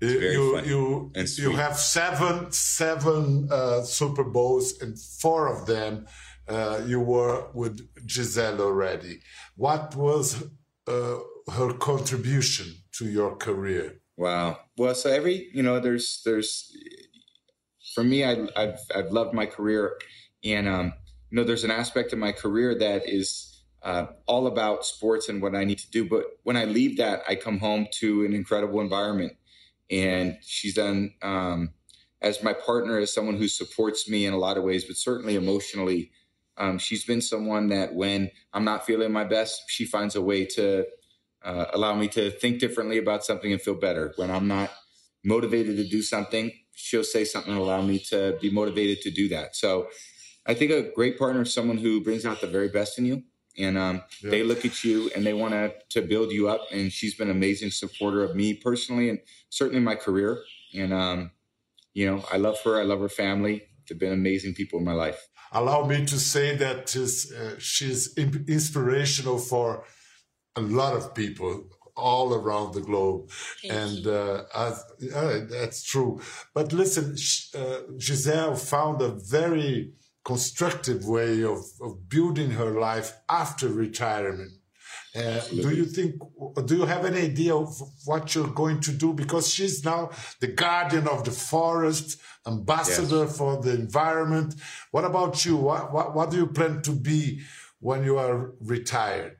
you 0.00 0.60
you 0.60 1.12
you 1.14 1.52
have 1.56 1.76
seven 1.76 2.50
seven 2.50 3.48
uh, 3.50 3.82
Super 3.82 4.24
Bowls, 4.24 4.80
and 4.80 4.98
four 4.98 5.48
of 5.48 5.66
them 5.66 6.06
uh, 6.48 6.80
you 6.86 7.00
were 7.00 7.48
with 7.54 7.88
Giselle 8.08 8.60
already. 8.60 9.20
What 9.56 9.94
was 9.96 10.44
uh, 10.86 11.16
her 11.52 11.72
contribution 11.74 12.74
to 12.92 13.08
your 13.08 13.36
career? 13.36 14.00
Wow. 14.16 14.58
Well, 14.76 14.94
so 14.94 15.10
every 15.10 15.48
you 15.52 15.62
know, 15.62 15.78
there's 15.78 16.22
there's 16.24 16.72
for 17.94 18.04
me, 18.04 18.24
I, 18.24 18.46
have 18.56 18.80
I've 18.94 19.10
loved 19.10 19.34
my 19.34 19.46
career, 19.46 19.96
and 20.44 20.68
um, 20.68 20.92
you 21.30 21.36
know, 21.36 21.44
there's 21.44 21.64
an 21.64 21.70
aspect 21.70 22.12
of 22.12 22.18
my 22.18 22.32
career 22.32 22.76
that 22.78 23.08
is 23.08 23.64
uh, 23.82 24.06
all 24.26 24.46
about 24.46 24.84
sports 24.84 25.28
and 25.28 25.40
what 25.42 25.54
I 25.54 25.64
need 25.64 25.78
to 25.78 25.90
do. 25.90 26.08
But 26.08 26.24
when 26.42 26.56
I 26.56 26.64
leave 26.64 26.96
that, 26.98 27.22
I 27.28 27.34
come 27.34 27.58
home 27.58 27.86
to 28.00 28.24
an 28.24 28.34
incredible 28.34 28.80
environment, 28.80 29.34
and 29.90 30.36
she's 30.42 30.74
done. 30.74 31.12
Um, 31.22 31.70
as 32.20 32.42
my 32.42 32.52
partner, 32.52 32.98
as 32.98 33.14
someone 33.14 33.36
who 33.36 33.46
supports 33.46 34.08
me 34.08 34.26
in 34.26 34.32
a 34.32 34.38
lot 34.38 34.58
of 34.58 34.64
ways, 34.64 34.84
but 34.84 34.96
certainly 34.96 35.36
emotionally, 35.36 36.10
um, 36.58 36.78
she's 36.78 37.04
been 37.04 37.20
someone 37.20 37.68
that 37.68 37.94
when 37.94 38.30
I'm 38.52 38.64
not 38.64 38.84
feeling 38.84 39.12
my 39.12 39.24
best, 39.24 39.64
she 39.68 39.84
finds 39.84 40.16
a 40.16 40.22
way 40.22 40.44
to 40.46 40.86
uh, 41.42 41.66
allow 41.72 41.94
me 41.94 42.08
to 42.08 42.30
think 42.30 42.58
differently 42.58 42.98
about 42.98 43.24
something 43.24 43.52
and 43.52 43.62
feel 43.62 43.74
better. 43.74 44.12
When 44.16 44.30
I'm 44.30 44.48
not 44.48 44.70
motivated 45.24 45.76
to 45.76 45.84
do 45.84 46.02
something, 46.02 46.50
she'll 46.74 47.04
say 47.04 47.24
something 47.24 47.52
and 47.52 47.60
allow 47.60 47.80
me 47.80 48.00
to 48.10 48.36
be 48.40 48.50
motivated 48.50 49.00
to 49.02 49.10
do 49.10 49.28
that. 49.28 49.54
So 49.54 49.88
I 50.46 50.54
think 50.54 50.72
a 50.72 50.90
great 50.94 51.18
partner 51.18 51.42
is 51.42 51.54
someone 51.54 51.78
who 51.78 52.02
brings 52.02 52.26
out 52.26 52.40
the 52.40 52.46
very 52.46 52.68
best 52.68 52.98
in 52.98 53.04
you. 53.04 53.22
And 53.56 53.76
um, 53.76 54.02
yeah. 54.22 54.30
they 54.30 54.42
look 54.44 54.64
at 54.64 54.84
you 54.84 55.10
and 55.16 55.26
they 55.26 55.32
want 55.32 55.52
to 55.52 55.72
to 55.90 56.06
build 56.06 56.30
you 56.30 56.48
up. 56.48 56.60
And 56.72 56.92
she's 56.92 57.16
been 57.16 57.28
an 57.28 57.36
amazing 57.36 57.70
supporter 57.70 58.22
of 58.22 58.36
me 58.36 58.54
personally 58.54 59.08
and 59.08 59.18
certainly 59.50 59.80
my 59.80 59.96
career. 59.96 60.38
And 60.76 60.92
um, 60.94 61.32
you 61.92 62.06
know, 62.06 62.24
I 62.32 62.36
love 62.36 62.60
her. 62.64 62.78
I 62.78 62.84
love 62.84 63.00
her 63.00 63.08
family. 63.08 63.64
They've 63.88 63.98
been 63.98 64.12
amazing 64.12 64.54
people 64.54 64.78
in 64.78 64.84
my 64.84 64.92
life 64.92 65.28
allow 65.52 65.84
me 65.84 66.04
to 66.06 66.18
say 66.18 66.56
that 66.56 66.94
is, 66.94 67.32
uh, 67.32 67.54
she's 67.58 68.16
inspirational 68.16 69.38
for 69.38 69.84
a 70.56 70.60
lot 70.60 70.94
of 70.94 71.14
people 71.14 71.68
all 71.96 72.32
around 72.32 72.74
the 72.74 72.80
globe. 72.80 73.30
Thank 73.62 73.74
and 73.74 74.06
uh, 74.06 74.44
uh, 74.54 74.74
that's 75.50 75.82
true. 75.82 76.20
But 76.54 76.72
listen, 76.72 77.16
uh, 77.60 77.80
Giselle 77.98 78.56
found 78.56 79.02
a 79.02 79.08
very 79.08 79.92
constructive 80.24 81.06
way 81.06 81.42
of, 81.42 81.58
of 81.80 82.08
building 82.08 82.50
her 82.50 82.78
life 82.78 83.14
after 83.28 83.68
retirement. 83.68 84.52
Uh, 85.18 85.40
do 85.50 85.70
you 85.74 85.84
think, 85.84 86.14
do 86.66 86.76
you 86.76 86.86
have 86.86 87.04
any 87.04 87.22
idea 87.22 87.54
of 87.54 87.68
what 88.04 88.34
you're 88.34 88.48
going 88.48 88.80
to 88.80 88.92
do? 88.92 89.12
Because 89.12 89.52
she's 89.52 89.84
now 89.84 90.10
the 90.40 90.46
guardian 90.46 91.08
of 91.08 91.24
the 91.24 91.30
forest, 91.30 92.20
ambassador 92.46 93.24
yes. 93.24 93.36
for 93.36 93.60
the 93.60 93.74
environment. 93.74 94.54
What 94.92 95.04
about 95.04 95.44
you? 95.44 95.56
What, 95.56 95.92
what, 95.92 96.14
what 96.14 96.30
do 96.30 96.36
you 96.36 96.46
plan 96.46 96.82
to 96.82 96.92
be 96.92 97.40
when 97.80 98.04
you 98.04 98.16
are 98.18 98.52
retired? 98.60 99.38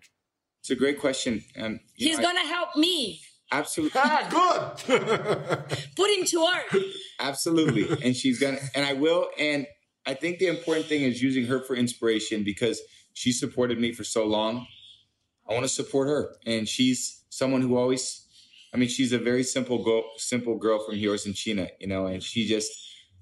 It's 0.61 0.71
a 0.71 0.77
great 0.77 0.99
question. 0.99 1.45
Um, 1.57 1.81
He's 1.95 2.19
going 2.19 2.37
to 2.37 2.49
help 2.49 2.77
me. 2.77 3.21
Absolutely. 3.51 4.01
Ah, 4.03 4.75
good. 4.87 4.99
Put 5.97 6.11
him 6.11 6.25
to 6.27 6.41
work. 6.43 6.83
Absolutely. 7.21 8.05
And 8.05 8.17
she's 8.17 8.39
going 8.39 8.57
to, 8.57 8.63
and 8.75 8.85
I 8.85 8.93
will. 8.95 9.29
And 9.39 9.67
I 10.07 10.15
think 10.15 10.39
the 10.39 10.49
important 10.49 10.87
thing 10.87 11.03
is 11.03 11.23
using 11.23 11.47
her 11.47 11.61
for 11.61 11.75
inspiration 11.75 12.45
because 12.45 12.81
she 13.15 13.33
supported 13.33 13.81
me 13.81 13.93
for 13.93 14.05
so 14.05 14.27
long. 14.27 14.67
I 15.49 15.53
want 15.53 15.65
to 15.65 15.69
support 15.69 16.09
her. 16.09 16.37
And 16.47 16.69
she's 16.69 17.25
someone 17.31 17.63
who 17.63 17.77
always, 17.77 18.27
I 18.75 18.77
mean, 18.77 18.89
she's 18.89 19.13
a 19.13 19.19
very 19.19 19.43
simple 19.43 19.83
girl, 19.83 20.05
simple 20.17 20.57
girl 20.57 20.85
from 20.85 20.97
China, 21.35 21.69
you 21.81 21.87
know, 21.87 22.07
and 22.07 22.23
she 22.23 22.47
just, 22.47 22.71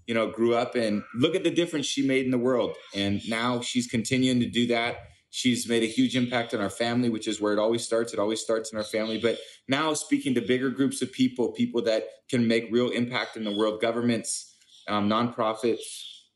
you 0.07 0.15
know, 0.15 0.31
grew 0.31 0.55
up 0.55 0.75
and 0.75 1.03
look 1.15 1.35
at 1.35 1.45
the 1.45 1.51
difference 1.51 1.87
she 1.87 2.07
made 2.07 2.25
in 2.25 2.31
the 2.31 2.39
world. 2.39 2.75
And 2.95 3.21
now 3.29 3.61
she's 3.61 3.87
continuing 3.87 4.41
to 4.41 4.49
do 4.49 4.67
that 4.69 4.99
She's 5.37 5.69
made 5.69 5.83
a 5.83 5.87
huge 5.87 6.17
impact 6.17 6.55
on 6.55 6.63
our 6.63 6.71
family, 6.71 7.11
which 7.11 7.29
is 7.29 7.43
where 7.43 7.53
it 7.53 7.59
always 7.59 7.85
starts. 7.85 8.15
It 8.15 8.19
always 8.19 8.41
starts 8.41 8.73
in 8.73 8.79
our 8.79 8.85
family. 8.85 9.19
But 9.19 9.39
now 9.69 9.93
speaking 9.93 10.35
to 10.35 10.41
bigger 10.41 10.71
groups 10.71 11.03
of 11.03 11.13
people, 11.13 11.53
people 11.53 11.83
that 11.83 12.05
can 12.31 12.49
make 12.49 12.69
real 12.71 12.89
impact 12.89 13.37
in 13.37 13.45
the 13.45 13.55
world, 13.55 13.83
governments, 13.83 14.57
um, 14.89 15.11
nonprofits, 15.11 15.83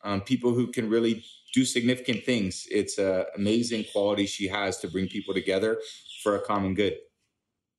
um, 0.04 0.20
people 0.20 0.52
who 0.52 0.66
can 0.66 0.90
really 0.90 1.24
do 1.54 1.64
significant 1.64 2.24
things. 2.24 2.66
It's 2.70 2.98
an 2.98 3.24
amazing 3.36 3.84
quality 3.92 4.26
she 4.26 4.48
has 4.48 4.78
to 4.78 4.88
bring 4.88 5.08
people 5.08 5.34
together 5.34 5.78
for 6.22 6.36
a 6.36 6.40
common 6.40 6.74
good. 6.74 6.96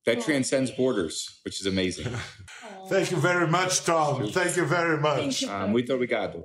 That 0.06 0.22
transcends 0.22 0.72
borders, 0.72 1.40
which 1.46 1.62
is 1.62 1.68
amazing. 1.68 2.08
Thank 2.88 3.12
you 3.12 3.18
very 3.18 3.48
much, 3.48 3.86
Tom. 3.86 4.28
Thank 4.30 4.58
you 4.58 4.66
very 4.66 4.98
much. 4.98 5.44
Uh, 5.44 5.68
muito 5.68 5.94
obrigado. 5.94 6.44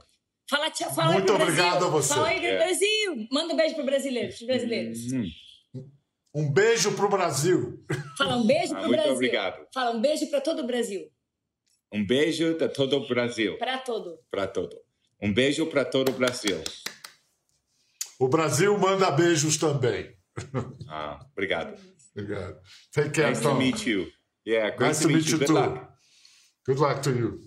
Fala, 0.49 0.71
fala 0.95 1.13
Muito 1.13 1.33
obrigado 1.33 1.81
Brasil. 1.81 1.87
a 1.87 1.91
você. 1.91 2.15
Fala 2.15 2.29
aí 2.29 2.41
do 2.41 2.47
é. 2.47 2.59
Brasil. 2.59 3.29
Manda 3.33 3.55
um 3.55 3.57
beijo 3.57 3.75
para 3.75 3.85
brasileiros, 3.85 4.43
brasileiros. 4.43 4.99
Um 6.35 6.53
beijo 6.53 6.93
para 6.93 7.07
o 7.07 7.09
Brasil. 7.09 7.83
Fala 8.17 8.37
um 8.37 8.47
beijo 8.47 8.69
para 8.69 8.83
o 8.83 8.85
ah, 8.85 8.89
muito 8.89 8.97
Brasil. 8.97 9.15
obrigado. 9.15 9.67
Fala 9.73 9.91
um 9.93 10.01
beijo 10.01 10.31
para 10.31 10.41
todo 10.41 10.63
o 10.63 10.67
Brasil. 10.67 11.11
Um 11.93 12.07
beijo 12.07 12.55
para 12.57 12.69
todo 12.69 12.97
o 12.97 13.09
Brasil. 13.09 13.57
Para 13.59 13.79
todo. 13.79 14.21
Para 14.31 14.47
todo. 14.47 14.77
Um 15.21 15.33
beijo 15.33 15.67
para 15.67 15.85
todo 15.85 16.11
o 16.11 16.13
Brasil. 16.13 16.63
O 18.19 18.29
Brasil 18.29 18.77
manda 18.79 19.11
beijos 19.11 19.57
também. 19.57 20.15
Ah, 20.89 21.19
obrigado. 21.33 21.77
Obrigado. 22.13 22.61
Take 22.93 23.11
care, 23.11 23.31
nice 23.31 23.43
Tom. 23.43 23.55
to 23.55 23.59
meet 23.59 23.87
you. 23.87 24.07
Yeah, 24.47 24.75
great 24.77 24.89
nice 24.89 25.03
to 25.03 25.09
meet, 25.09 25.27
you. 25.29 25.39
Good 25.39 25.47
too. 25.47 25.55
luck. 25.55 25.89
Good 26.67 26.79
luck 26.79 27.03
to 27.03 27.11
you. 27.11 27.41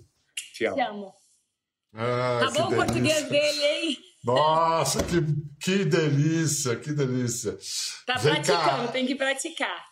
Te 0.56 0.66
amo. 0.66 0.76
Te 0.76 0.82
amo. 0.82 1.14
Ah, 1.94 2.40
tá 2.42 2.52
bom 2.52 2.68
o 2.72 2.76
português 2.76 3.28
dele, 3.30 3.66
hein? 3.66 3.98
Nossa, 4.24 5.02
que, 5.04 5.22
que 5.62 5.86
delícia, 5.86 6.76
que 6.76 6.92
delícia. 6.92 7.58
Tá 8.06 8.18
Vem 8.18 8.34
praticando, 8.34 8.86
cá. 8.86 8.92
tem 8.92 9.08
que 9.08 9.16
praticar. 9.16 9.86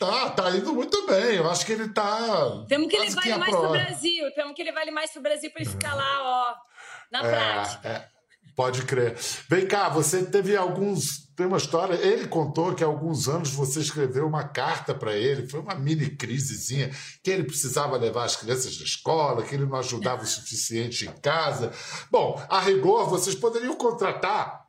Tá, 0.00 0.30
tá 0.30 0.50
indo 0.50 0.74
muito 0.74 1.06
bem. 1.06 1.36
Eu 1.36 1.48
acho 1.48 1.64
que 1.64 1.72
ele 1.72 1.88
tá. 1.88 2.66
Temos 2.68 2.88
que 2.88 2.98
levar 2.98 3.26
ele 3.26 3.36
mais 3.38 3.54
pro 3.54 3.70
Brasil. 3.70 4.34
Temos 4.34 4.54
que 4.54 4.64
levar 4.64 4.82
ele 4.82 4.90
mais 4.90 5.10
pro 5.12 5.22
Brasil 5.22 5.50
para 5.52 5.62
ele 5.62 5.70
ficar 5.70 5.94
lá, 5.94 6.22
ó, 6.22 6.54
na 7.12 7.24
é, 7.24 7.30
prática. 7.30 7.88
É, 7.88 8.08
pode 8.58 8.82
crer. 8.82 9.16
Vem 9.48 9.68
cá, 9.68 9.88
você 9.88 10.24
teve 10.24 10.56
alguns 10.56 11.28
tem 11.36 11.46
uma 11.46 11.58
história, 11.58 11.94
ele 11.94 12.26
contou 12.26 12.74
que 12.74 12.82
há 12.82 12.86
alguns 12.88 13.28
anos 13.28 13.50
você 13.50 13.78
escreveu 13.78 14.26
uma 14.26 14.42
carta 14.42 14.92
para 14.92 15.14
ele, 15.14 15.46
foi 15.46 15.60
uma 15.60 15.76
mini 15.76 16.10
crisezinha, 16.10 16.90
que 17.22 17.30
ele 17.30 17.44
precisava 17.44 17.96
levar 17.96 18.24
as 18.24 18.34
crianças 18.34 18.76
da 18.76 18.82
escola, 18.82 19.44
que 19.44 19.54
ele 19.54 19.64
não 19.64 19.78
ajudava 19.78 20.24
o 20.24 20.26
suficiente 20.26 21.06
em 21.06 21.12
casa. 21.20 21.70
Bom, 22.10 22.44
a 22.50 22.58
rigor, 22.58 23.08
vocês 23.08 23.36
poderiam 23.36 23.76
contratar 23.76 24.66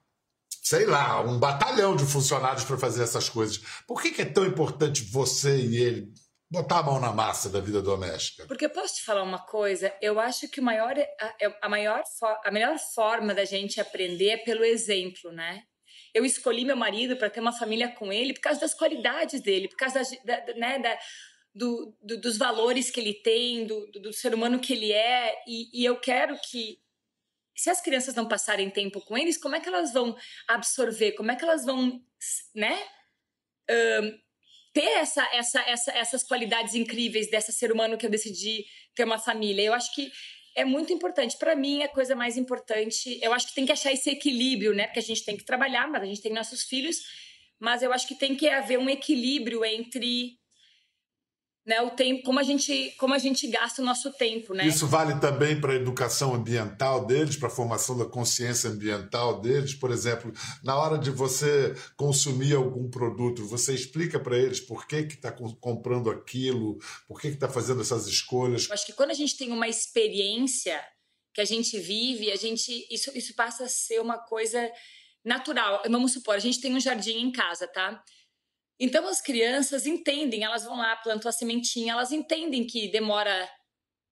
sei 0.61 0.85
lá, 0.85 1.21
um 1.21 1.39
batalhão 1.39 1.95
de 1.95 2.05
funcionários 2.05 2.63
para 2.63 2.77
fazer 2.77 3.01
essas 3.01 3.27
coisas. 3.27 3.59
Por 3.87 3.99
que, 3.99 4.11
que, 4.11 4.21
é 4.21 4.25
tão 4.25 4.45
importante 4.45 5.03
você 5.11 5.57
e 5.57 5.77
ele 5.77 6.13
botar 6.49 6.79
a 6.79 6.83
mão 6.83 6.99
na 6.99 7.13
massa 7.13 7.49
da 7.49 7.59
vida 7.59 7.81
doméstica? 7.81 8.47
Porque 8.47 8.65
eu 8.65 8.69
posso 8.69 8.95
te 8.95 9.03
falar 9.03 9.23
uma 9.23 9.39
coisa, 9.39 9.93
eu 10.01 10.19
acho 10.19 10.49
que 10.49 10.59
o 10.59 10.63
maior, 10.63 10.95
a, 10.97 11.35
a, 11.61 11.69
maior, 11.69 12.03
a 12.43 12.51
melhor 12.51 12.77
forma 12.93 13.33
da 13.33 13.45
gente 13.45 13.79
aprender 13.79 14.29
é 14.29 14.37
pelo 14.37 14.63
exemplo, 14.63 15.31
né? 15.31 15.63
Eu 16.13 16.25
escolhi 16.25 16.65
meu 16.65 16.75
marido 16.75 17.15
para 17.17 17.29
ter 17.29 17.39
uma 17.39 17.51
família 17.51 17.89
com 17.89 18.11
ele 18.11 18.33
por 18.33 18.41
causa 18.41 18.59
das 18.59 18.73
qualidades 18.73 19.41
dele, 19.41 19.67
por 19.67 19.77
causa 19.77 20.01
da, 20.25 20.39
da, 20.39 20.53
né, 20.55 20.79
da, 20.79 20.97
do, 21.53 21.95
do, 22.01 22.19
dos 22.19 22.37
valores 22.37 22.89
que 22.89 22.99
ele 22.99 23.13
tem, 23.13 23.65
do, 23.67 23.91
do, 23.91 24.11
ser 24.11 24.33
humano 24.33 24.59
que 24.59 24.73
ele 24.73 24.91
é. 24.91 25.35
E, 25.47 25.81
e, 25.81 25.85
eu 25.85 25.99
quero 25.99 26.35
que, 26.49 26.79
se 27.55 27.69
as 27.69 27.79
crianças 27.79 28.15
não 28.15 28.27
passarem 28.27 28.71
tempo 28.71 29.01
com 29.01 29.15
eles, 29.15 29.37
como 29.37 29.55
é 29.55 29.59
que 29.59 29.69
elas 29.69 29.93
vão 29.93 30.17
absorver? 30.47 31.11
Como 31.11 31.29
é 31.31 31.35
que 31.35 31.43
elas 31.43 31.63
vão, 31.63 32.03
né? 32.55 32.81
Um, 34.01 34.19
ter 34.73 34.81
essa, 34.81 35.23
essa, 35.33 35.61
essa, 35.61 35.91
essas 35.91 36.23
qualidades 36.23 36.75
incríveis 36.75 37.29
dessa 37.29 37.51
ser 37.51 37.71
humano 37.71 37.97
que 37.97 38.05
eu 38.05 38.09
decidi 38.09 38.65
ter 38.95 39.03
uma 39.03 39.17
família. 39.17 39.63
Eu 39.63 39.73
acho 39.73 39.93
que 39.93 40.11
é 40.55 40.65
muito 40.65 40.91
importante. 40.93 41.37
Para 41.37 41.55
mim, 41.55 41.83
a 41.83 41.87
coisa 41.87 42.15
mais 42.15 42.37
importante, 42.37 43.19
eu 43.21 43.33
acho 43.33 43.47
que 43.47 43.55
tem 43.55 43.65
que 43.65 43.71
achar 43.71 43.91
esse 43.91 44.09
equilíbrio, 44.09 44.73
né? 44.73 44.85
Porque 44.85 44.99
a 44.99 45.03
gente 45.03 45.23
tem 45.23 45.37
que 45.37 45.45
trabalhar, 45.45 45.87
mas 45.87 46.01
a 46.01 46.05
gente 46.05 46.21
tem 46.21 46.33
nossos 46.33 46.63
filhos. 46.63 46.97
Mas 47.59 47.81
eu 47.81 47.91
acho 47.91 48.07
que 48.07 48.15
tem 48.15 48.35
que 48.35 48.47
haver 48.47 48.79
um 48.79 48.89
equilíbrio 48.89 49.65
entre 49.65 50.38
né, 51.69 51.79
o 51.83 51.91
tempo, 51.91 52.23
como 52.23 52.39
a 52.39 52.43
gente, 52.43 52.95
como 52.97 53.13
a 53.13 53.19
gente 53.19 53.45
gasta 53.45 53.79
o 53.79 53.85
nosso 53.85 54.11
tempo, 54.11 54.55
né? 54.55 54.65
Isso 54.65 54.87
vale 54.87 55.19
também 55.19 55.61
para 55.61 55.73
a 55.73 55.75
educação 55.75 56.33
ambiental 56.33 57.05
deles, 57.05 57.37
para 57.37 57.47
a 57.47 57.51
formação 57.51 57.95
da 57.95 58.05
consciência 58.05 58.71
ambiental 58.71 59.39
deles. 59.39 59.75
Por 59.75 59.91
exemplo, 59.91 60.33
na 60.63 60.75
hora 60.75 60.97
de 60.97 61.11
você 61.11 61.75
consumir 61.95 62.55
algum 62.55 62.89
produto, 62.89 63.45
você 63.45 63.71
explica 63.71 64.19
para 64.19 64.35
eles 64.35 64.59
por 64.59 64.87
que 64.87 65.03
que 65.03 65.13
está 65.13 65.31
comprando 65.31 66.09
aquilo, 66.09 66.79
por 67.07 67.21
que 67.21 67.27
que 67.27 67.35
está 67.35 67.47
fazendo 67.47 67.81
essas 67.81 68.07
escolhas. 68.07 68.65
Eu 68.67 68.73
acho 68.73 68.87
que 68.87 68.93
quando 68.93 69.11
a 69.11 69.13
gente 69.13 69.37
tem 69.37 69.51
uma 69.51 69.67
experiência 69.67 70.83
que 71.35 71.41
a 71.41 71.45
gente 71.45 71.77
vive, 71.77 72.31
a 72.31 72.35
gente 72.35 72.87
isso 72.89 73.11
isso 73.15 73.35
passa 73.35 73.65
a 73.65 73.69
ser 73.69 74.01
uma 74.01 74.17
coisa 74.17 74.59
natural. 75.23 75.83
Vamos 75.87 76.13
supor, 76.13 76.33
a 76.33 76.39
gente 76.39 76.59
tem 76.59 76.75
um 76.75 76.79
jardim 76.79 77.19
em 77.19 77.31
casa, 77.31 77.67
tá? 77.67 78.03
Então 78.79 79.07
as 79.07 79.21
crianças 79.21 79.85
entendem, 79.85 80.43
elas 80.43 80.63
vão 80.63 80.77
lá, 80.77 80.95
plantam 80.95 81.29
a 81.29 81.31
sementinha, 81.33 81.93
elas 81.93 82.11
entendem 82.11 82.65
que 82.65 82.87
demora 82.87 83.49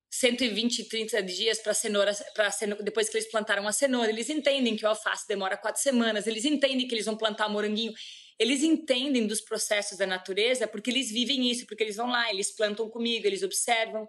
120, 0.09 0.85
30 0.85 1.21
dias 1.21 1.59
para 1.59 1.73
cenoura, 1.73 2.13
para 2.33 2.51
cenoura, 2.51 2.83
depois 2.83 3.09
que 3.09 3.17
eles 3.17 3.29
plantaram 3.29 3.67
a 3.67 3.71
cenoura, 3.71 4.09
eles 4.09 4.29
entendem 4.29 4.75
que 4.75 4.85
o 4.85 4.89
alface 4.89 5.27
demora 5.27 5.57
quatro 5.57 5.81
semanas, 5.81 6.27
eles 6.27 6.45
entendem 6.45 6.87
que 6.87 6.95
eles 6.95 7.05
vão 7.05 7.15
plantar 7.15 7.49
moranguinho, 7.49 7.93
eles 8.39 8.63
entendem 8.63 9.25
dos 9.25 9.41
processos 9.41 9.97
da 9.97 10.05
natureza 10.05 10.67
porque 10.67 10.89
eles 10.89 11.11
vivem 11.11 11.49
isso, 11.49 11.65
porque 11.65 11.83
eles 11.83 11.95
vão 11.95 12.07
lá, 12.07 12.29
eles 12.29 12.55
plantam 12.55 12.89
comigo, 12.89 13.25
eles 13.25 13.43
observam, 13.43 14.07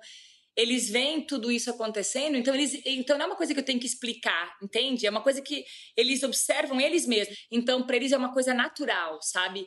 eles 0.56 0.90
veem 0.90 1.24
tudo 1.24 1.52
isso 1.52 1.70
acontecendo, 1.70 2.36
então 2.36 2.54
eles, 2.54 2.80
então 2.84 3.16
não 3.16 3.26
é 3.26 3.28
uma 3.28 3.36
coisa 3.36 3.54
que 3.54 3.60
eu 3.60 3.64
tenho 3.64 3.78
que 3.78 3.86
explicar, 3.86 4.56
entende? 4.62 5.06
É 5.06 5.10
uma 5.10 5.22
coisa 5.22 5.40
que 5.40 5.64
eles 5.96 6.22
observam 6.22 6.80
eles 6.80 7.06
mesmos. 7.06 7.36
Então 7.50 7.86
para 7.86 7.96
eles 7.96 8.12
é 8.12 8.16
uma 8.16 8.32
coisa 8.32 8.52
natural, 8.52 9.20
sabe? 9.22 9.66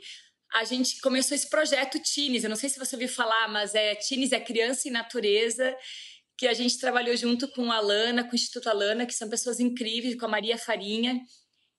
A 0.53 0.63
gente 0.63 1.00
começou 1.00 1.36
esse 1.36 1.50
projeto 1.50 2.00
Teens. 2.00 2.43
Eu 2.43 2.50
não 2.50 2.58
sei 2.58 2.70
se 2.70 2.77
você 2.77 2.96
ouviu 2.96 3.10
falar, 3.10 3.48
mas 3.48 3.74
é 3.74 3.96
Teens 3.96 4.31
é 4.31 4.39
Criança 4.39 4.88
e 4.88 4.91
Natureza, 4.91 5.75
que 6.38 6.48
a 6.48 6.53
gente 6.53 6.77
trabalhou 6.79 7.15
junto 7.15 7.48
com 7.50 7.72
a 7.72 7.77
Alana, 7.77 8.24
com 8.24 8.31
o 8.31 8.36
Instituto 8.36 8.70
Alana, 8.70 9.05
que 9.05 9.13
são 9.13 9.29
pessoas 9.29 9.60
incríveis, 9.60 10.15
com 10.15 10.25
a 10.25 10.29
Maria 10.29 10.58
Farinha, 10.58 11.22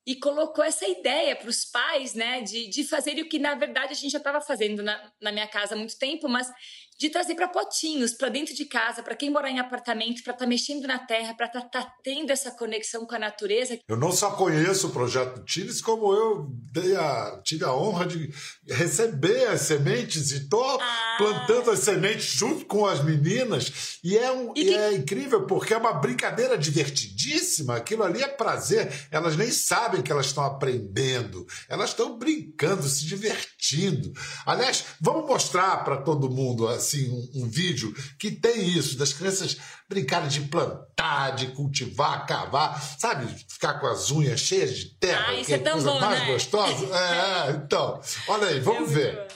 e 0.07 0.17
colocou 0.17 0.65
essa 0.65 0.87
ideia 0.89 1.37
para 1.37 1.49
os 1.49 1.65
pais, 1.65 2.15
né, 2.15 2.41
de, 2.43 2.69
de 2.69 2.83
fazer 2.85 3.21
o 3.21 3.29
que 3.29 3.39
na 3.39 3.55
verdade 3.55 3.93
a 3.93 3.97
gente 3.97 4.11
já 4.11 4.19
estava 4.19 4.41
fazendo 4.41 4.83
na, 4.83 5.13
na 5.21 5.31
minha 5.31 5.47
casa 5.47 5.75
há 5.75 5.79
muito 5.79 5.97
tempo, 5.97 6.29
mas 6.29 6.51
de 6.99 7.11
trazer 7.11 7.35
para 7.35 7.49
potinhos, 7.49 8.13
para 8.15 8.29
dentro 8.29 8.55
de 8.55 8.65
casa, 8.65 9.03
para 9.03 9.17
quem 9.17 9.31
morar 9.31 9.51
em 9.51 9.59
apartamento, 9.59 10.23
para 10.23 10.33
estar 10.33 10.45
tá 10.45 10.49
mexendo 10.49 10.87
na 10.87 10.99
terra, 10.99 11.35
para 11.35 11.47
estar 11.47 11.63
tá, 11.63 11.83
tá 11.83 11.95
tendo 12.03 12.31
essa 12.31 12.51
conexão 12.51 13.05
com 13.07 13.15
a 13.15 13.19
natureza. 13.19 13.79
Eu 13.89 13.97
não 13.97 14.13
só 14.13 14.31
conheço 14.31 14.89
o 14.89 14.91
projeto 14.91 15.45
Tires, 15.45 15.81
como 15.81 16.13
eu 16.13 16.47
dei 16.73 16.95
a, 16.97 17.41
tive 17.43 17.65
a 17.65 17.75
honra 17.75 18.07
de 18.07 18.33
receber 18.69 19.49
as 19.49 19.63
sementes 19.63 20.31
e 20.31 20.39
estou 20.39 20.79
ah. 20.81 21.15
plantando 21.19 21.71
as 21.71 21.81
sementes 21.81 22.27
junto 22.27 22.65
com 22.67 22.87
as 22.87 23.03
meninas. 23.03 23.99
E 24.05 24.17
é, 24.17 24.31
um, 24.31 24.53
e 24.55 24.65
que... 24.65 24.75
é 24.75 24.95
incrível 24.95 25.47
porque 25.47 25.75
é 25.75 25.77
uma 25.77 25.93
brincadeira 25.93 26.57
divertidíssima. 26.57 27.77
Aquilo 27.77 28.05
ali 28.05 28.23
é 28.23 28.29
prazer. 28.29 28.93
Elas 29.11 29.37
nem 29.37 29.51
sabem 29.51 30.03
que 30.03 30.13
elas 30.13 30.27
estão 30.27 30.45
aprendendo, 30.45 31.47
elas 31.69 31.91
estão 31.91 32.19
brincando, 32.19 32.83
se 32.85 33.05
divertindo. 33.05 34.13
Aliás, 34.47 34.85
vamos 35.01 35.27
mostrar 35.27 35.85
para 35.85 35.97
todo 35.97 36.31
mundo 36.31 36.69
assim 36.83 37.11
um, 37.11 37.43
um, 37.43 37.49
vídeo 37.49 37.95
que 38.19 38.31
tem 38.31 38.69
isso, 38.69 38.99
das 38.99 39.13
crianças 39.13 39.57
brincarem 39.89 40.29
de 40.29 40.41
plantar, 40.43 41.31
de 41.31 41.49
cultivar, 41.49 42.27
cavar, 42.27 42.81
sabe? 42.99 43.27
Ficar 43.49 43.75
com 43.75 43.87
as 43.87 44.11
unhas 44.11 44.41
cheias 44.41 44.77
de 44.77 44.87
terra, 44.97 45.27
ah, 45.29 45.35
isso 45.35 45.53
é, 45.53 45.55
é 45.55 45.59
tão 45.59 45.73
coisa 45.75 45.91
bom, 45.91 46.01
mais 46.01 46.21
né? 46.21 46.27
gostosa. 46.27 46.87
É, 47.03 47.51
então, 47.51 48.01
olha 48.29 48.49
aí, 48.49 48.61
vamos 48.61 48.91
é 48.91 48.95
ver. 48.95 49.29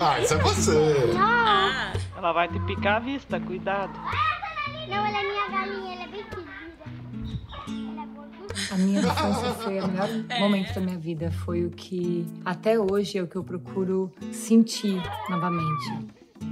Ah, 0.00 0.20
isso 0.20 0.34
é 0.34 0.38
você. 0.38 1.12
Ah. 1.16 1.92
Ela 2.16 2.32
vai 2.32 2.48
te 2.48 2.58
picar 2.60 2.96
a 2.96 3.00
vista, 3.00 3.40
cuidado. 3.40 3.92
Não, 4.88 5.06
ela 5.06 5.18
é 5.18 5.22
minha 5.22 5.48
galinha, 5.48 6.01
A 8.70 8.76
minha 8.76 9.00
infância 9.00 9.50
foi 9.54 9.80
o 9.80 9.88
melhor 9.88 10.08
é. 10.28 10.38
momento 10.40 10.74
da 10.74 10.80
minha 10.80 10.98
vida. 10.98 11.30
Foi 11.30 11.64
o 11.64 11.70
que, 11.70 12.26
até 12.44 12.78
hoje, 12.78 13.18
é 13.18 13.22
o 13.22 13.26
que 13.26 13.36
eu 13.36 13.44
procuro 13.44 14.12
sentir 14.30 15.02
novamente. 15.28 16.08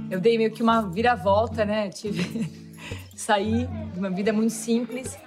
Eu 0.09 0.19
dei 0.19 0.37
meio 0.37 0.51
que 0.51 0.63
uma 0.63 0.81
viravolta, 0.81 1.65
né? 1.65 1.89
Tive. 1.89 2.61
Saí 3.15 3.67
de 3.93 3.99
uma 3.99 4.09
vida 4.09 4.33
muito 4.33 4.53
simples. 4.53 5.17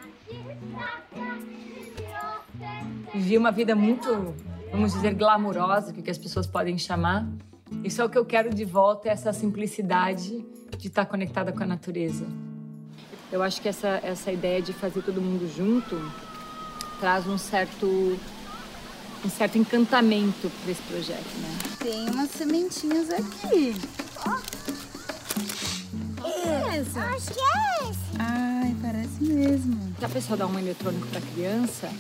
Vivi 3.13 3.39
uma 3.39 3.53
vida 3.53 3.77
muito, 3.77 4.35
vamos 4.73 4.93
dizer, 4.93 5.15
glamurosa, 5.15 5.93
que 5.93 6.11
as 6.11 6.19
pessoas 6.19 6.47
podem 6.47 6.77
chamar. 6.77 7.27
Isso 7.85 8.03
é 8.03 8.05
o 8.05 8.09
que 8.09 8.19
eu 8.19 8.25
quero 8.25 8.53
de 8.53 8.65
volta, 8.65 9.09
essa 9.09 9.33
simplicidade 9.33 10.45
de 10.77 10.89
estar 10.89 11.07
conectada 11.07 11.53
com 11.53 11.63
a 11.63 11.67
natureza. 11.67 12.27
Eu 13.31 13.43
acho 13.43 13.61
que 13.61 13.69
essa, 13.69 14.01
essa 14.03 14.33
ideia 14.33 14.61
de 14.61 14.73
fazer 14.73 15.03
todo 15.03 15.21
mundo 15.21 15.49
junto 15.49 15.97
traz 17.05 17.27
um 17.27 17.37
certo 17.37 18.19
um 19.23 19.29
certo 19.29 19.59
encantamento 19.59 20.51
para 20.63 20.73
esse 20.73 20.81
projeto, 20.85 21.37
né? 21.39 21.59
Tem 21.79 22.09
umas 22.09 22.31
sementinhas 22.31 23.11
aqui. 23.11 23.77
É 26.25 26.79
essa? 26.79 27.01
Acho 27.01 27.27
que 27.27 27.41
é 27.41 27.91
esse. 27.91 27.99
Ai, 28.19 28.75
parece 28.81 29.23
mesmo. 29.23 29.95
Se 29.99 30.05
a 30.07 30.09
pessoa 30.09 30.39
dá 30.39 30.47
um 30.47 30.59
eletrônico 30.59 31.07
para 31.09 31.21
criança 31.21 31.93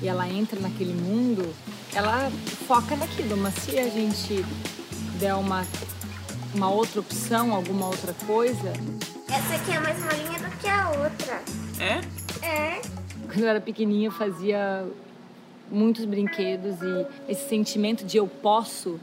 e 0.00 0.06
ela 0.06 0.28
entra 0.28 0.60
naquele 0.60 0.94
mundo, 0.94 1.52
ela 1.92 2.30
foca 2.68 2.94
naquilo. 2.94 3.36
Mas 3.36 3.54
se 3.54 3.76
a 3.80 3.88
gente 3.88 4.46
der 5.18 5.34
uma 5.34 5.66
uma 6.54 6.70
outra 6.70 7.00
opção, 7.00 7.52
alguma 7.52 7.86
outra 7.86 8.14
coisa, 8.28 8.72
essa 9.28 9.54
aqui 9.56 9.72
é 9.72 9.80
mais 9.80 9.98
molinha 9.98 10.38
do 10.38 10.56
que 10.58 10.68
a 10.68 10.88
outra. 10.90 11.42
É? 11.80 12.46
É. 12.46 12.71
Quando 13.32 13.44
eu 13.44 13.48
era 13.48 13.60
pequenininha, 13.62 14.08
eu 14.08 14.12
fazia 14.12 14.86
muitos 15.70 16.04
brinquedos 16.04 16.76
e 16.82 17.06
esse 17.32 17.48
sentimento 17.48 18.04
de 18.04 18.18
eu 18.18 18.28
posso 18.28 19.00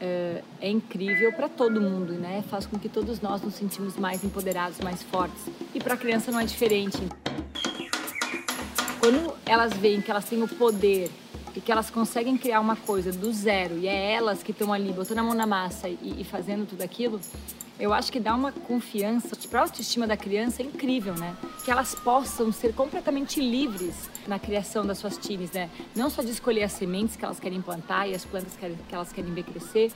é, 0.00 0.42
é 0.62 0.70
incrível 0.70 1.30
para 1.32 1.46
todo 1.46 1.78
mundo, 1.78 2.14
né? 2.14 2.42
Faz 2.48 2.64
com 2.64 2.78
que 2.78 2.88
todos 2.88 3.20
nós 3.20 3.42
nos 3.42 3.52
sentimos 3.52 3.98
mais 3.98 4.24
empoderados, 4.24 4.80
mais 4.80 5.02
fortes. 5.02 5.44
E 5.74 5.78
para 5.78 5.92
a 5.92 5.96
criança 5.96 6.32
não 6.32 6.40
é 6.40 6.46
diferente. 6.46 6.96
Quando 8.98 9.34
elas 9.44 9.74
veem 9.74 10.00
que 10.00 10.10
elas 10.10 10.24
têm 10.24 10.42
o 10.42 10.48
poder 10.48 11.10
e 11.54 11.60
que 11.60 11.70
elas 11.70 11.90
conseguem 11.90 12.38
criar 12.38 12.60
uma 12.60 12.76
coisa 12.76 13.12
do 13.12 13.30
zero 13.30 13.76
e 13.76 13.86
é 13.86 14.14
elas 14.14 14.42
que 14.42 14.52
estão 14.52 14.72
ali 14.72 14.90
botando 14.90 15.18
a 15.18 15.22
mão 15.22 15.34
na 15.34 15.46
massa 15.46 15.86
e, 15.86 16.16
e 16.18 16.24
fazendo 16.24 16.66
tudo 16.66 16.80
aquilo, 16.80 17.20
eu 17.78 17.92
acho 17.92 18.10
que 18.10 18.18
dá 18.18 18.34
uma 18.34 18.52
confiança 18.52 19.36
para 19.48 19.60
a 19.60 19.62
autoestima 19.64 20.06
da 20.06 20.16
criança 20.16 20.62
incrível, 20.62 21.14
né? 21.14 21.36
Que 21.64 21.70
elas 21.70 21.94
possam 21.94 22.50
ser 22.50 22.74
completamente 22.74 23.40
livres 23.40 24.08
na 24.26 24.38
criação 24.38 24.86
das 24.86 24.98
suas 24.98 25.16
teens, 25.18 25.52
né? 25.52 25.70
Não 25.94 26.08
só 26.08 26.22
de 26.22 26.30
escolher 26.30 26.62
as 26.62 26.72
sementes 26.72 27.16
que 27.16 27.24
elas 27.24 27.38
querem 27.38 27.60
plantar 27.60 28.08
e 28.08 28.14
as 28.14 28.24
plantas 28.24 28.56
que 28.56 28.94
elas 28.94 29.12
querem 29.12 29.32
ver 29.34 29.44
crescer, 29.44 29.92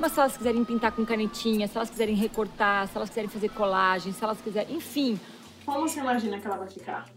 mas 0.00 0.12
se 0.12 0.20
elas 0.20 0.36
quiserem 0.36 0.64
pintar 0.64 0.92
com 0.92 1.04
canetinha, 1.06 1.68
se 1.68 1.76
elas 1.76 1.90
quiserem 1.90 2.16
recortar, 2.16 2.88
se 2.88 2.96
elas 2.96 3.08
quiserem 3.08 3.30
fazer 3.30 3.50
colagem, 3.50 4.12
se 4.12 4.24
elas 4.24 4.40
quiserem, 4.40 4.76
enfim. 4.76 5.20
Como 5.64 5.88
você 5.88 6.00
imagina 6.00 6.40
que 6.40 6.46
ela 6.46 6.56
vai 6.56 6.68
ficar? 6.68 7.08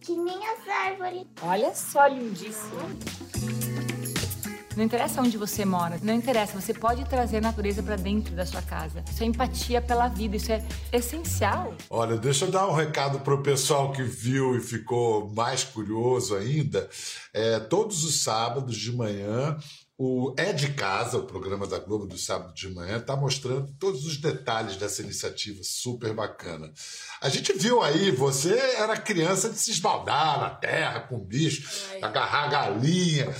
Que 0.00 0.12
nem 0.16 0.38
as 0.48 0.68
árvores. 0.68 1.26
Olha 1.42 1.74
só, 1.74 2.06
lindíssimo. 2.06 2.78
Não 4.78 4.84
interessa 4.84 5.20
onde 5.20 5.36
você 5.36 5.64
mora, 5.64 5.98
não 6.04 6.14
interessa, 6.14 6.60
você 6.60 6.72
pode 6.72 7.04
trazer 7.04 7.38
a 7.38 7.40
natureza 7.40 7.82
para 7.82 7.96
dentro 7.96 8.32
da 8.36 8.46
sua 8.46 8.62
casa. 8.62 9.02
Isso 9.10 9.24
é 9.24 9.26
empatia 9.26 9.82
pela 9.82 10.06
vida, 10.06 10.36
isso 10.36 10.52
é 10.52 10.64
essencial. 10.92 11.74
Olha, 11.90 12.16
deixa 12.16 12.44
eu 12.44 12.50
dar 12.52 12.68
um 12.68 12.72
recado 12.72 13.18
para 13.18 13.34
o 13.34 13.42
pessoal 13.42 13.90
que 13.90 14.04
viu 14.04 14.56
e 14.56 14.60
ficou 14.60 15.28
mais 15.34 15.64
curioso 15.64 16.36
ainda. 16.36 16.88
É, 17.34 17.58
todos 17.58 18.04
os 18.04 18.22
sábados 18.22 18.76
de 18.76 18.92
manhã 18.92 19.58
o 20.00 20.32
É 20.38 20.52
de 20.52 20.72
Casa, 20.74 21.18
o 21.18 21.26
programa 21.26 21.66
da 21.66 21.80
Globo 21.80 22.06
do 22.06 22.16
sábado 22.16 22.54
de 22.54 22.72
manhã, 22.72 22.98
está 22.98 23.16
mostrando 23.16 23.74
todos 23.80 24.06
os 24.06 24.16
detalhes 24.16 24.76
dessa 24.76 25.02
iniciativa 25.02 25.60
super 25.64 26.14
bacana. 26.14 26.72
A 27.20 27.28
gente 27.28 27.52
viu 27.52 27.82
aí, 27.82 28.12
você 28.12 28.56
era 28.76 28.96
criança 28.96 29.50
de 29.50 29.58
se 29.58 29.72
esbaldar 29.72 30.38
na 30.38 30.50
terra 30.50 31.00
com 31.00 31.18
bicho, 31.18 31.68
agarrar 32.00 32.46
galinha. 32.46 33.34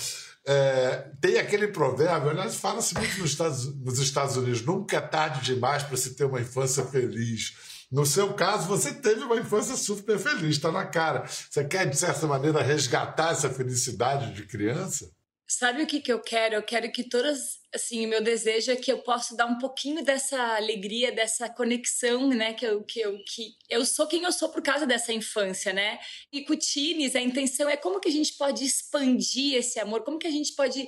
É, 0.51 1.11
tem 1.21 1.39
aquele 1.39 1.69
provérbio, 1.69 2.31
aliás, 2.31 2.57
fala-se 2.57 2.95
muito 2.95 3.19
nos 3.19 3.33
Estados, 3.33 3.75
nos 3.85 3.99
Estados 3.99 4.35
Unidos: 4.35 4.63
nunca 4.63 4.97
é 4.97 5.01
tarde 5.01 5.43
demais 5.43 5.83
para 5.83 5.97
se 5.99 6.15
ter 6.15 6.25
uma 6.25 6.41
infância 6.41 6.83
feliz. 6.87 7.55
No 7.93 8.07
seu 8.07 8.33
caso, 8.33 8.67
você 8.67 8.95
teve 8.95 9.25
uma 9.25 9.37
infância 9.37 9.77
super 9.77 10.19
feliz, 10.19 10.57
está 10.57 10.73
na 10.73 10.87
cara. 10.87 11.27
Você 11.27 11.65
quer, 11.65 11.85
de 11.85 11.99
certa 11.99 12.27
maneira, 12.27 12.63
resgatar 12.63 13.33
essa 13.33 13.51
felicidade 13.51 14.33
de 14.33 14.47
criança? 14.47 15.11
Sabe 15.51 15.83
o 15.83 15.87
que, 15.87 15.99
que 16.01 16.13
eu 16.13 16.21
quero? 16.21 16.57
Eu 16.57 16.63
quero 16.63 16.93
que 16.93 17.03
todas, 17.03 17.59
assim, 17.75 18.05
o 18.05 18.09
meu 18.09 18.23
desejo 18.23 18.71
é 18.71 18.77
que 18.77 18.93
eu 18.93 18.99
possa 18.99 19.35
dar 19.35 19.47
um 19.47 19.57
pouquinho 19.57 20.05
dessa 20.05 20.39
alegria, 20.57 21.11
dessa 21.11 21.49
conexão, 21.49 22.29
né? 22.29 22.53
Que 22.53 22.67
eu, 22.67 22.85
que 22.85 23.01
eu, 23.01 23.19
que 23.25 23.55
eu 23.71 23.87
sou 23.87 24.07
quem 24.07 24.25
eu 24.25 24.33
sou 24.33 24.51
por 24.51 24.61
causa 24.63 24.87
dessa 24.87 25.11
infância, 25.11 25.73
né? 25.73 25.99
E 26.31 26.45
com 26.45 26.53
o 26.53 26.57
Tines, 26.57 27.17
a 27.17 27.21
intenção 27.21 27.67
é 27.67 27.79
como 27.79 27.99
que 27.99 28.09
a 28.09 28.13
gente 28.13 28.35
pode 28.37 28.63
expandir 28.63 29.55
esse 29.55 29.81
amor, 29.81 30.05
como 30.05 30.19
que 30.19 30.27
a 30.27 30.31
gente 30.31 30.55
pode 30.55 30.87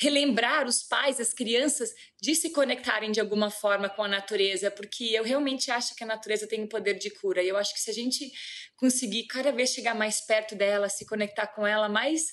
relembrar 0.00 0.64
os 0.68 0.84
pais, 0.84 1.18
as 1.18 1.34
crianças, 1.34 1.90
de 2.22 2.36
se 2.36 2.50
conectarem 2.50 3.10
de 3.10 3.18
alguma 3.18 3.50
forma 3.50 3.88
com 3.88 4.04
a 4.04 4.08
natureza, 4.08 4.70
porque 4.70 5.06
eu 5.06 5.24
realmente 5.24 5.72
acho 5.72 5.96
que 5.96 6.04
a 6.04 6.06
natureza 6.06 6.46
tem 6.46 6.62
o 6.62 6.68
poder 6.68 6.94
de 6.94 7.10
cura. 7.10 7.42
E 7.42 7.48
eu 7.48 7.56
acho 7.56 7.74
que 7.74 7.80
se 7.80 7.90
a 7.90 7.94
gente 7.94 8.30
conseguir 8.76 9.26
cada 9.26 9.50
vez 9.50 9.70
chegar 9.70 9.96
mais 9.96 10.20
perto 10.20 10.54
dela, 10.54 10.88
se 10.88 11.04
conectar 11.04 11.48
com 11.48 11.66
ela, 11.66 11.88
mais 11.88 12.32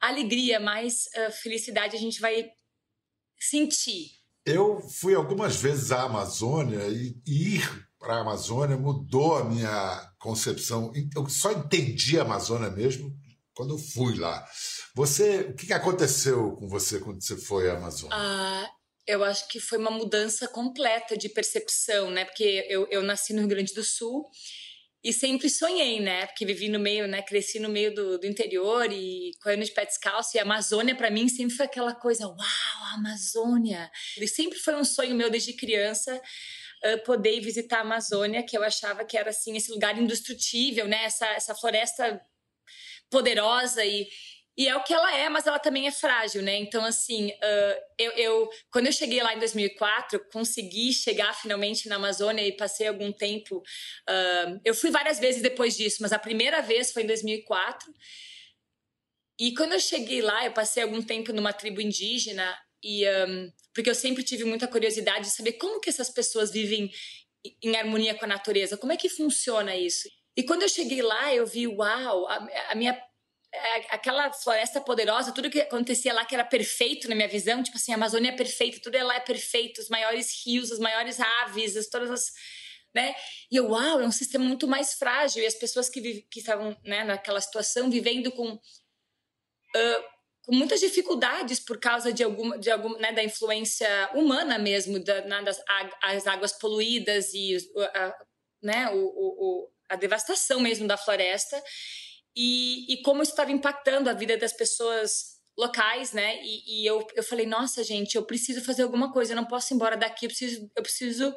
alegria, 0.00 0.58
mais 0.58 1.06
uh, 1.16 1.32
felicidade 1.42 1.96
a 1.96 2.00
gente 2.00 2.20
vai 2.20 2.50
sentir. 3.38 4.10
Eu 4.44 4.80
fui 4.80 5.14
algumas 5.14 5.56
vezes 5.56 5.92
à 5.92 6.02
Amazônia 6.02 6.86
e 6.88 7.14
ir 7.26 7.88
para 7.98 8.14
a 8.14 8.20
Amazônia 8.20 8.76
mudou 8.76 9.36
a 9.36 9.44
minha 9.44 10.12
concepção. 10.18 10.90
Eu 11.14 11.28
só 11.28 11.52
entendi 11.52 12.18
a 12.18 12.22
Amazônia 12.22 12.70
mesmo 12.70 13.14
quando 13.54 13.74
eu 13.74 13.78
fui 13.78 14.16
lá. 14.16 14.46
Você, 14.94 15.40
o 15.40 15.54
que 15.54 15.72
aconteceu 15.72 16.56
com 16.56 16.66
você 16.66 16.98
quando 16.98 17.22
você 17.22 17.36
foi 17.36 17.70
à 17.70 17.76
Amazônia? 17.76 18.16
Ah, 18.16 18.70
eu 19.06 19.22
acho 19.22 19.46
que 19.48 19.60
foi 19.60 19.76
uma 19.76 19.90
mudança 19.90 20.48
completa 20.48 21.16
de 21.16 21.28
percepção, 21.28 22.10
né? 22.10 22.24
Porque 22.24 22.66
eu, 22.70 22.86
eu 22.90 23.02
nasci 23.02 23.34
no 23.34 23.40
Rio 23.40 23.48
Grande 23.48 23.74
do 23.74 23.84
Sul 23.84 24.26
e 25.02 25.12
sempre 25.12 25.48
sonhei, 25.48 25.98
né? 25.98 26.26
Porque 26.26 26.44
vivi 26.44 26.68
no 26.68 26.78
meio, 26.78 27.08
né? 27.08 27.22
Cresci 27.22 27.58
no 27.58 27.70
meio 27.70 27.94
do, 27.94 28.18
do 28.18 28.26
interior 28.26 28.92
e 28.92 29.32
correndo 29.42 29.64
de 29.64 29.72
pé 29.72 29.86
descalço. 29.86 30.36
E 30.36 30.38
a 30.38 30.42
Amazônia, 30.42 30.94
para 30.94 31.10
mim, 31.10 31.26
sempre 31.28 31.56
foi 31.56 31.66
aquela 31.66 31.94
coisa: 31.94 32.26
uau, 32.26 32.36
a 32.38 32.94
Amazônia! 32.94 33.90
E 34.18 34.28
sempre 34.28 34.58
foi 34.58 34.74
um 34.74 34.84
sonho 34.84 35.14
meu 35.14 35.30
desde 35.30 35.54
criança 35.54 36.14
uh, 36.84 37.02
poder 37.04 37.40
visitar 37.40 37.78
a 37.78 37.80
Amazônia, 37.80 38.42
que 38.42 38.56
eu 38.56 38.62
achava 38.62 39.02
que 39.04 39.16
era, 39.16 39.30
assim, 39.30 39.56
esse 39.56 39.70
lugar 39.72 39.98
indestrutível, 39.98 40.86
né? 40.86 41.04
Essa, 41.04 41.26
essa 41.28 41.54
floresta 41.54 42.20
poderosa 43.10 43.84
e 43.84 44.06
e 44.60 44.68
é 44.68 44.76
o 44.76 44.82
que 44.82 44.92
ela 44.92 45.16
é, 45.16 45.26
mas 45.30 45.46
ela 45.46 45.58
também 45.58 45.86
é 45.86 45.90
frágil, 45.90 46.42
né? 46.42 46.54
Então, 46.54 46.84
assim, 46.84 47.28
uh, 47.28 47.82
eu, 47.96 48.12
eu, 48.12 48.50
quando 48.70 48.88
eu 48.88 48.92
cheguei 48.92 49.22
lá 49.22 49.34
em 49.34 49.38
2004, 49.38 50.22
consegui 50.30 50.92
chegar 50.92 51.32
finalmente 51.32 51.88
na 51.88 51.96
Amazônia 51.96 52.46
e 52.46 52.52
passei 52.52 52.86
algum 52.86 53.10
tempo. 53.10 53.56
Uh, 53.56 54.60
eu 54.62 54.74
fui 54.74 54.90
várias 54.90 55.18
vezes 55.18 55.40
depois 55.40 55.78
disso, 55.78 56.02
mas 56.02 56.12
a 56.12 56.18
primeira 56.18 56.60
vez 56.60 56.92
foi 56.92 57.04
em 57.04 57.06
2004. 57.06 57.90
E 59.40 59.54
quando 59.54 59.72
eu 59.72 59.80
cheguei 59.80 60.20
lá, 60.20 60.44
eu 60.44 60.52
passei 60.52 60.82
algum 60.82 61.00
tempo 61.00 61.32
numa 61.32 61.54
tribo 61.54 61.80
indígena 61.80 62.54
E 62.84 63.08
um, 63.08 63.50
porque 63.74 63.88
eu 63.88 63.94
sempre 63.94 64.22
tive 64.22 64.44
muita 64.44 64.68
curiosidade 64.68 65.24
de 65.24 65.30
saber 65.30 65.54
como 65.54 65.80
que 65.80 65.88
essas 65.88 66.10
pessoas 66.10 66.50
vivem 66.50 66.90
em 67.62 67.76
harmonia 67.76 68.14
com 68.14 68.26
a 68.26 68.28
natureza, 68.28 68.76
como 68.76 68.92
é 68.92 68.98
que 68.98 69.08
funciona 69.08 69.74
isso? 69.74 70.06
E 70.36 70.42
quando 70.42 70.64
eu 70.64 70.68
cheguei 70.68 71.00
lá, 71.00 71.34
eu 71.34 71.46
vi, 71.46 71.66
uau, 71.66 72.28
a, 72.28 72.46
a 72.68 72.74
minha 72.74 72.92
aquela 73.90 74.32
floresta 74.32 74.80
poderosa, 74.80 75.32
tudo 75.32 75.50
que 75.50 75.60
acontecia 75.60 76.12
lá 76.14 76.24
que 76.24 76.34
era 76.34 76.44
perfeito 76.44 77.08
na 77.08 77.14
minha 77.14 77.28
visão, 77.28 77.62
tipo 77.62 77.76
assim, 77.76 77.92
a 77.92 77.96
Amazônia 77.96 78.30
é 78.30 78.36
perfeita, 78.36 78.80
tudo 78.80 78.96
lá 79.04 79.16
é 79.16 79.20
perfeito, 79.20 79.80
os 79.80 79.88
maiores 79.88 80.44
rios, 80.44 80.70
as 80.70 80.78
maiores 80.78 81.18
aves, 81.18 81.76
as, 81.76 81.88
todas 81.88 82.10
as, 82.10 82.32
né? 82.94 83.14
E 83.50 83.56
eu, 83.56 83.70
uau, 83.70 84.00
é 84.00 84.06
um 84.06 84.12
sistema 84.12 84.44
muito 84.44 84.68
mais 84.68 84.94
frágil 84.94 85.42
e 85.42 85.46
as 85.46 85.54
pessoas 85.54 85.88
que, 85.88 86.22
que 86.30 86.40
estavam, 86.40 86.76
né, 86.84 87.04
naquela 87.04 87.40
situação 87.40 87.90
vivendo 87.90 88.30
com 88.32 88.52
uh, 88.54 90.20
com 90.42 90.54
muitas 90.54 90.80
dificuldades 90.80 91.60
por 91.60 91.78
causa 91.78 92.12
de 92.12 92.24
alguma, 92.24 92.58
de 92.58 92.70
alguma 92.70 92.98
né, 92.98 93.12
da 93.12 93.22
influência 93.22 94.10
humana 94.14 94.58
mesmo, 94.58 94.98
da, 94.98 95.20
das 95.42 95.62
as 96.02 96.26
águas 96.26 96.52
poluídas 96.52 97.32
e 97.34 97.56
né, 98.62 98.90
o, 98.90 98.98
o, 98.98 99.70
a 99.88 99.96
devastação 99.96 100.60
mesmo 100.60 100.88
da 100.88 100.96
floresta 100.96 101.62
e, 102.42 102.94
e 102.94 103.02
como 103.02 103.22
isso 103.22 103.32
estava 103.32 103.52
impactando 103.52 104.08
a 104.08 104.14
vida 104.14 104.34
das 104.38 104.54
pessoas 104.54 105.38
locais, 105.58 106.14
né? 106.14 106.40
E, 106.42 106.82
e, 106.82 106.86
eu, 106.86 107.06
eu 107.14 107.22
falei, 107.22 107.44
nossa, 107.44 107.84
gente, 107.84 108.14
eu 108.16 108.24
preciso 108.24 108.64
fazer 108.64 108.82
alguma 108.82 109.12
coisa, 109.12 109.32
eu 109.32 109.36
não 109.36 109.44
posso 109.44 109.70
ir 109.70 109.74
embora 109.74 109.94
daqui, 109.94 110.24
eu 110.24 110.30
preciso. 110.30 110.70
Eu 110.74 110.82
preciso 110.82 111.34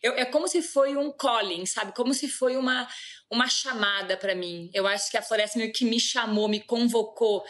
eu, 0.00 0.12
é 0.12 0.24
como 0.24 0.46
se 0.46 0.62
foi 0.62 0.96
um 0.96 1.10
calling, 1.10 1.66
sabe? 1.66 1.92
Como 1.92 2.14
se 2.14 2.28
foi 2.28 2.56
uma, 2.56 2.86
uma 3.28 3.48
chamada 3.48 4.16
para 4.16 4.36
mim. 4.36 4.70
Eu 4.72 4.86
acho 4.86 5.10
que 5.10 5.16
a 5.16 5.22
floresta 5.22 5.58
meio 5.58 5.72
que 5.72 5.84
me 5.84 5.98
chamou, 5.98 6.46
me 6.46 6.60
convocou. 6.60 7.42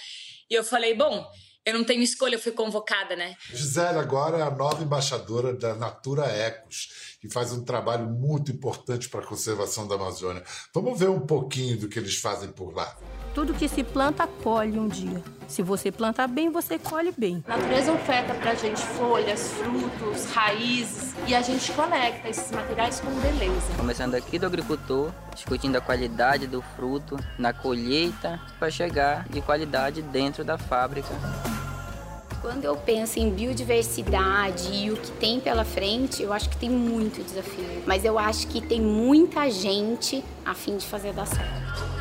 E 0.49 0.55
eu 0.55 0.65
falei, 0.65 0.95
bom, 0.95 1.29
eu 1.67 1.75
não 1.75 1.83
tenho 1.83 2.01
escolha, 2.01 2.37
eu 2.37 2.39
fui 2.39 2.53
convocada, 2.53 3.17
né? 3.17 3.37
Gisele 3.53 3.99
agora 3.99 4.39
é 4.39 4.43
a 4.43 4.51
nova 4.51 4.85
embaixadora 4.85 5.53
da 5.53 5.75
Natura 5.75 6.25
Ecos, 6.25 7.17
que 7.21 7.29
faz 7.29 7.53
um 7.53 7.65
trabalho 7.65 8.09
muito 8.09 8.53
importante 8.53 9.09
para 9.09 9.21
a 9.21 9.27
conservação 9.27 9.89
da 9.89 9.97
Amazônia. 9.97 10.45
Vamos 10.73 10.97
ver 10.97 11.11
um 11.11 11.27
pouquinho 11.27 11.77
do 11.77 11.89
que 11.89 11.99
eles 11.99 12.19
fazem 12.19 12.51
por 12.51 12.73
lá. 12.73 12.97
Tudo 13.37 13.53
que 13.53 13.69
se 13.69 13.85
planta, 13.85 14.27
colhe 14.27 14.79
um 14.79 14.89
dia. 14.89 15.23
Se 15.47 15.63
você 15.63 15.93
planta 15.93 16.27
bem, 16.27 16.51
você 16.51 16.79
colhe 16.79 17.13
bem. 17.15 17.45
A 17.47 17.59
natureza 17.59 17.93
oferta 17.93 18.33
pra 18.33 18.55
gente 18.55 18.81
folhas, 18.81 19.53
frutos, 19.53 20.25
raízes 20.33 21.15
e 21.29 21.35
a 21.35 21.43
gente 21.43 21.71
conecta 21.73 22.31
esses 22.31 22.51
materiais 22.51 22.99
com 22.99 23.11
beleza. 23.21 23.75
Começando 23.77 24.15
aqui 24.15 24.39
do 24.39 24.47
agricultor, 24.47 25.13
discutindo 25.35 25.77
a 25.77 25.83
qualidade 25.83 26.47
do 26.47 26.63
fruto 26.63 27.19
na 27.39 27.53
colheita 27.53 28.41
para 28.59 28.71
chegar 28.71 29.29
de 29.29 29.43
qualidade 29.43 30.01
dentro 30.01 30.43
da 30.43 30.57
fábrica. 30.57 31.11
Quando 32.41 32.65
eu 32.65 32.75
penso 32.75 33.19
em 33.19 33.29
biodiversidade 33.29 34.73
e 34.73 34.91
o 34.91 34.97
que 34.97 35.13
tem 35.13 35.41
pela 35.41 35.63
frente, 35.67 36.23
eu 36.23 36.33
acho 36.33 36.49
que 36.49 36.57
tem 36.57 36.71
muito 36.71 37.23
desafio. 37.23 37.83
Mas 37.85 38.03
eu 38.03 38.19
acho 38.19 38.47
que 38.47 38.63
tem 38.63 38.81
muita 38.81 39.51
gente 39.51 40.25
a 40.43 40.55
fim 40.55 40.79
de 40.79 40.87
fazer 40.87 41.13
dar 41.13 41.27
certo 41.27 41.96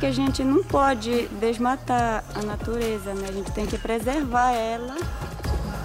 que 0.00 0.06
a 0.06 0.12
gente 0.12 0.42
não 0.42 0.64
pode 0.64 1.28
desmatar 1.38 2.24
a 2.34 2.42
natureza, 2.42 3.12
né? 3.12 3.28
A 3.28 3.32
gente 3.32 3.52
tem 3.52 3.66
que 3.66 3.76
preservar 3.76 4.50
ela. 4.52 4.96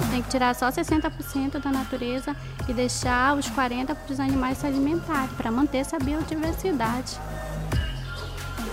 Tem 0.10 0.22
que 0.22 0.30
tirar 0.30 0.56
só 0.56 0.70
60% 0.70 1.60
da 1.60 1.70
natureza 1.70 2.34
e 2.66 2.74
deixar 2.74 3.38
os 3.38 3.50
40% 3.50 3.88
para 3.94 4.14
os 4.14 4.20
animais 4.22 4.60
se 4.60 4.66
alimentarem, 4.66 5.28
para 5.36 5.52
manter 5.52 5.80
essa 5.80 6.00
biodiversidade. 6.00 7.20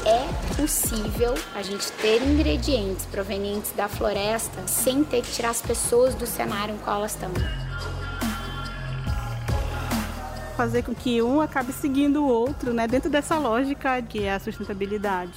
É 0.06 0.54
possível 0.54 1.34
a 1.56 1.62
gente 1.62 1.90
ter 1.92 2.22
ingredientes 2.22 3.04
provenientes 3.06 3.72
da 3.72 3.88
floresta 3.88 4.62
sem 4.68 5.02
ter 5.02 5.22
que 5.22 5.32
tirar 5.32 5.50
as 5.50 5.60
pessoas 5.60 6.14
do 6.14 6.26
cenário 6.26 6.76
em 6.76 6.78
qual 6.78 6.98
elas 6.98 7.12
estão 7.12 7.30
fazer 10.52 10.82
com 10.82 10.94
que 10.94 11.20
um 11.22 11.40
acabe 11.40 11.72
seguindo 11.72 12.22
o 12.22 12.28
outro, 12.28 12.72
né? 12.72 12.86
Dentro 12.86 13.10
dessa 13.10 13.38
lógica 13.38 14.00
que 14.02 14.24
é 14.24 14.34
a 14.34 14.40
sustentabilidade. 14.40 15.32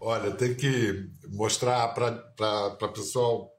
Olha, 0.00 0.30
tem 0.30 0.54
que 0.54 1.08
mostrar 1.30 1.88
para 1.88 2.88
pessoal, 2.94 3.50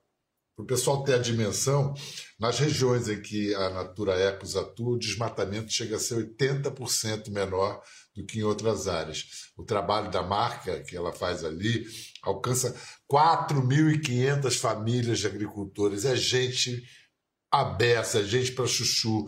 o 0.58 0.64
pessoal 0.64 1.04
ter 1.04 1.16
a 1.16 1.18
dimensão, 1.18 1.94
nas 2.40 2.60
regiões 2.60 3.10
em 3.10 3.22
que 3.22 3.54
a 3.56 3.70
Natura 3.70 4.14
Ecos 4.14 4.56
atua, 4.56 4.96
o 4.96 5.00
desmatamento 5.00 5.72
chega 5.72 5.98
a 5.98 6.00
ser 6.00 6.16
80% 6.38 7.30
menor 7.32 7.82
do 8.16 8.26
que 8.26 8.40
em 8.40 8.44
outras 8.44 8.88
áreas. 8.88 9.26
O 9.58 9.64
trabalho 9.64 10.10
da 10.10 10.24
marca 10.24 10.82
que 10.84 10.96
ela 10.96 11.12
faz 11.12 11.44
ali 11.44 11.86
alcança 12.24 12.76
4.500 13.12 14.58
famílias 14.58 15.20
de 15.20 15.28
agricultores. 15.28 16.06
É 16.06 16.16
gente 16.16 16.84
a 17.52 17.64
beça, 17.64 18.26
gente 18.26 18.52
para 18.52 18.68
chuchu. 18.68 19.28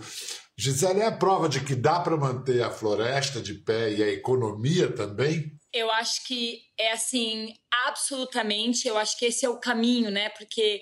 Gisele, 0.58 0.99
é 0.99 1.05
a 1.05 1.17
prova 1.17 1.47
de 1.47 1.63
que 1.63 1.73
dá 1.73 2.01
para 2.01 2.17
manter 2.17 2.62
a 2.62 2.69
floresta 2.69 3.41
de 3.41 3.53
pé 3.53 3.93
e 3.93 4.03
a 4.03 4.10
economia 4.10 4.91
também? 4.91 5.53
Eu 5.73 5.89
acho 5.91 6.25
que 6.27 6.60
é 6.77 6.91
assim, 6.91 7.53
absolutamente. 7.88 8.88
Eu 8.88 8.97
acho 8.97 9.17
que 9.17 9.25
esse 9.25 9.45
é 9.45 9.49
o 9.49 9.60
caminho, 9.60 10.12
né? 10.12 10.29
Porque 10.29 10.82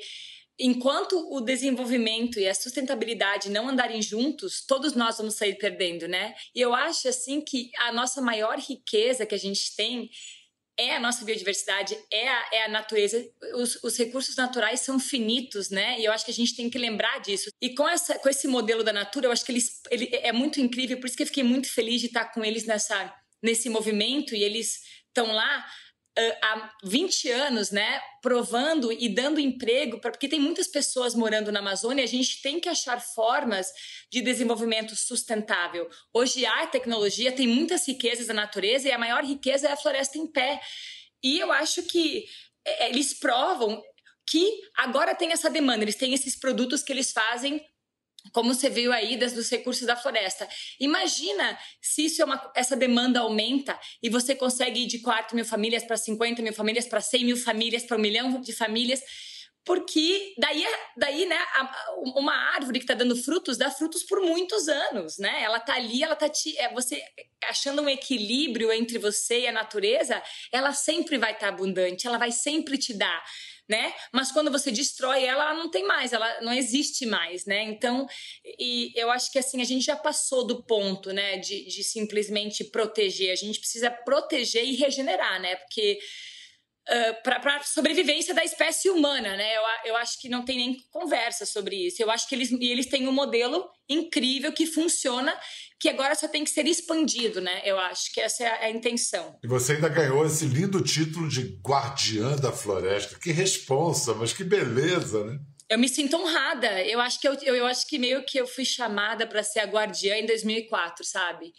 enquanto 0.60 1.32
o 1.32 1.42
desenvolvimento 1.42 2.40
e 2.40 2.48
a 2.48 2.56
sustentabilidade 2.56 3.52
não 3.52 3.70
andarem 3.70 4.02
juntos, 4.02 4.66
todos 4.66 4.94
nós 4.94 5.18
vamos 5.18 5.36
sair 5.36 5.56
perdendo, 5.56 6.08
né? 6.08 6.34
E 6.56 6.60
eu 6.60 6.74
acho 6.74 7.08
assim 7.08 7.42
que 7.42 7.70
a 7.78 7.92
nossa 7.92 8.22
maior 8.22 8.58
riqueza 8.58 9.26
que 9.26 9.36
a 9.36 9.40
gente 9.40 9.76
tem 9.76 10.10
é 10.78 10.96
a 10.96 11.00
nossa 11.00 11.26
biodiversidade, 11.26 11.98
é 12.12 12.28
a, 12.28 12.50
é 12.54 12.66
a 12.66 12.68
natureza. 12.70 13.26
Os, 13.56 13.84
os, 13.84 13.98
recursos 13.98 14.36
naturais 14.36 14.82
são 14.82 15.00
finitos, 15.00 15.70
né? 15.70 16.00
E 16.00 16.06
eu 16.06 16.12
acho 16.12 16.24
que 16.24 16.32
a 16.32 16.34
gente 16.34 16.56
tem 16.56 16.70
que 16.70 16.78
lembrar 16.78 17.20
disso. 17.20 17.50
E 17.60 17.74
com, 17.74 17.90
essa, 17.90 18.20
com 18.20 18.30
esse 18.30 18.48
modelo 18.48 18.84
da 18.84 18.94
natura, 18.94 19.28
eu 19.28 19.32
acho 19.32 19.44
que 19.44 19.52
eles, 19.52 19.82
ele 19.90 20.10
é 20.14 20.32
muito 20.32 20.62
incrível, 20.62 21.00
por 21.00 21.08
isso 21.08 21.18
que 21.18 21.24
eu 21.24 21.28
fiquei 21.28 21.44
muito 21.44 21.72
feliz 21.72 22.00
de 22.00 22.08
estar 22.08 22.26
com 22.26 22.46
eles 22.46 22.66
nessa, 22.66 23.14
nesse 23.42 23.70
movimento 23.70 24.36
e 24.36 24.44
eles 24.44 24.82
estão 25.08 25.32
lá 25.32 25.66
há 26.42 26.72
20 26.84 27.30
anos, 27.30 27.72
né, 27.72 28.02
provando 28.22 28.92
e 28.92 29.08
dando 29.08 29.40
emprego, 29.40 30.00
pra, 30.00 30.12
porque 30.12 30.28
tem 30.28 30.40
muitas 30.40 30.68
pessoas 30.68 31.14
morando 31.14 31.52
na 31.52 31.60
Amazônia, 31.60 32.04
a 32.04 32.08
gente 32.08 32.42
tem 32.42 32.60
que 32.60 32.68
achar 32.68 33.00
formas 33.00 33.72
de 34.12 34.22
desenvolvimento 34.22 34.96
sustentável. 34.96 35.88
Hoje 36.14 36.46
há 36.46 36.66
tecnologia, 36.68 37.32
tem 37.32 37.48
muitas 37.48 37.88
riquezas 37.88 38.28
da 38.28 38.34
natureza 38.34 38.88
e 38.88 38.92
a 38.92 38.98
maior 38.98 39.24
riqueza 39.24 39.68
é 39.68 39.72
a 39.72 39.78
floresta 39.78 40.18
em 40.18 40.26
pé. 40.26 40.60
E 41.24 41.40
eu 41.40 41.52
acho 41.52 41.84
que 41.84 42.26
é, 42.66 42.90
eles 42.90 43.14
provam 43.14 43.82
que 44.30 44.60
agora 44.76 45.16
tem 45.16 45.32
essa 45.32 45.50
demanda, 45.50 45.84
eles 45.84 45.96
têm 45.96 46.14
esses 46.14 46.38
produtos 46.38 46.84
que 46.84 46.92
eles 46.92 47.12
fazem 47.12 47.66
como 48.32 48.54
você 48.54 48.70
viu 48.70 48.92
aí 48.94 49.18
das, 49.18 49.34
dos 49.34 49.50
recursos 49.50 49.86
da 49.86 49.96
floresta. 49.96 50.48
Imagina 50.80 51.58
se 51.82 52.06
isso 52.06 52.22
é 52.22 52.26
uma, 52.26 52.52
essa 52.56 52.76
demanda 52.76 53.20
aumenta 53.20 53.80
e 54.02 54.10
você 54.10 54.36
consegue 54.36 54.82
ir 54.82 54.88
de 54.88 55.00
4 55.00 55.36
mil 55.36 55.46
famílias 55.46 55.84
para 55.84 55.98
50 55.98 56.42
mil 56.42 56.54
famílias, 56.54 56.86
para 56.86 57.02
100 57.02 57.26
mil 57.26 57.38
famílias, 57.38 57.84
para 57.84 57.98
um 57.98 58.02
milhão 58.02 58.42
de 58.42 58.54
famílias. 58.54 59.02
Porque 59.68 60.34
daí, 60.38 60.66
daí 60.96 61.26
né, 61.26 61.38
uma 62.16 62.34
árvore 62.56 62.80
que 62.80 62.86
está 62.86 62.94
dando 62.94 63.18
frutos 63.18 63.58
dá 63.58 63.70
frutos 63.70 64.02
por 64.02 64.22
muitos 64.22 64.70
anos, 64.70 65.18
né? 65.18 65.44
Ela 65.44 65.58
está 65.58 65.76
ali, 65.76 66.02
ela 66.02 66.14
está 66.14 66.30
te, 66.30 66.58
é, 66.58 66.74
você 66.74 67.04
achando 67.44 67.82
um 67.82 67.90
equilíbrio 67.90 68.72
entre 68.72 68.98
você 68.98 69.42
e 69.42 69.48
a 69.48 69.52
natureza, 69.52 70.24
ela 70.54 70.72
sempre 70.72 71.18
vai 71.18 71.34
estar 71.34 71.48
tá 71.48 71.54
abundante, 71.54 72.08
ela 72.08 72.18
vai 72.18 72.32
sempre 72.32 72.78
te 72.78 72.94
dar 72.94 73.22
né? 73.70 73.94
Mas 74.14 74.32
quando 74.32 74.50
você 74.50 74.72
destrói 74.72 75.26
ela, 75.26 75.44
ela 75.44 75.54
não 75.54 75.70
tem 75.70 75.86
mais, 75.86 76.14
ela 76.14 76.42
não 76.42 76.54
existe 76.54 77.06
mais, 77.06 77.46
né? 77.46 77.64
Então, 77.64 78.08
e 78.58 78.94
eu 78.96 79.12
acho 79.12 79.30
que 79.32 79.38
assim, 79.38 79.62
a 79.62 79.66
gente 79.66 79.86
já 79.86 79.96
passou 79.96 80.48
do 80.48 80.64
ponto, 80.64 81.12
né, 81.12 81.38
de, 81.38 81.66
de 81.66 81.84
simplesmente 81.84 82.64
proteger. 82.64 83.32
A 83.32 83.36
gente 83.36 83.60
precisa 83.60 83.92
proteger 83.92 84.64
e 84.64 84.76
regenerar, 84.76 85.42
né? 85.42 85.58
Porque 85.58 86.00
Uh, 86.90 87.22
para 87.22 87.58
a 87.58 87.64
sobrevivência 87.64 88.34
da 88.34 88.46
espécie 88.46 88.90
humana, 88.90 89.36
né? 89.36 89.58
Eu, 89.58 89.62
eu 89.88 89.98
acho 89.98 90.22
que 90.22 90.30
não 90.30 90.46
tem 90.46 90.56
nem 90.56 90.78
conversa 90.90 91.46
sobre 91.46 91.76
isso. 91.76 92.02
Eu 92.02 92.10
acho 92.10 92.30
que 92.30 92.34
eles, 92.34 92.50
eles 92.50 92.86
têm 92.86 93.10
um 93.10 93.12
modelo 93.12 93.70
incrível 93.90 94.54
que 94.54 94.66
funciona 94.66 95.38
que 95.80 95.90
agora 95.90 96.16
só 96.16 96.30
tem 96.30 96.46
que 96.46 96.50
ser 96.50 96.66
expandido, 96.66 97.42
né? 97.42 97.62
Eu 97.66 97.78
acho 97.78 98.12
que 98.14 98.22
essa 98.22 98.44
é 98.44 98.66
a 98.66 98.70
intenção. 98.70 99.38
E 99.44 99.48
você 99.48 99.74
ainda 99.74 99.90
ganhou 99.90 100.26
esse 100.26 100.46
lindo 100.46 100.82
título 100.82 101.28
de 101.28 101.60
guardiã 101.62 102.36
da 102.38 102.54
floresta. 102.54 103.20
Que 103.20 103.32
responsa, 103.32 104.14
mas 104.14 104.32
que 104.32 104.46
beleza, 104.46 105.26
né? 105.26 105.38
Eu 105.70 105.78
me 105.78 105.90
sinto 105.90 106.16
honrada. 106.16 106.82
Eu 106.84 107.02
acho 107.02 107.20
que 107.20 107.28
eu, 107.28 107.34
eu, 107.44 107.56
eu 107.56 107.66
acho 107.66 107.86
que 107.86 108.00
meio 108.00 108.24
que 108.24 108.38
eu 108.38 108.48
fui 108.48 108.64
chamada 108.64 109.28
para 109.28 109.44
ser 109.44 109.60
a 109.60 109.66
guardiã 109.66 110.16
em 110.16 110.26
2004, 110.26 111.04
sabe? 111.04 111.54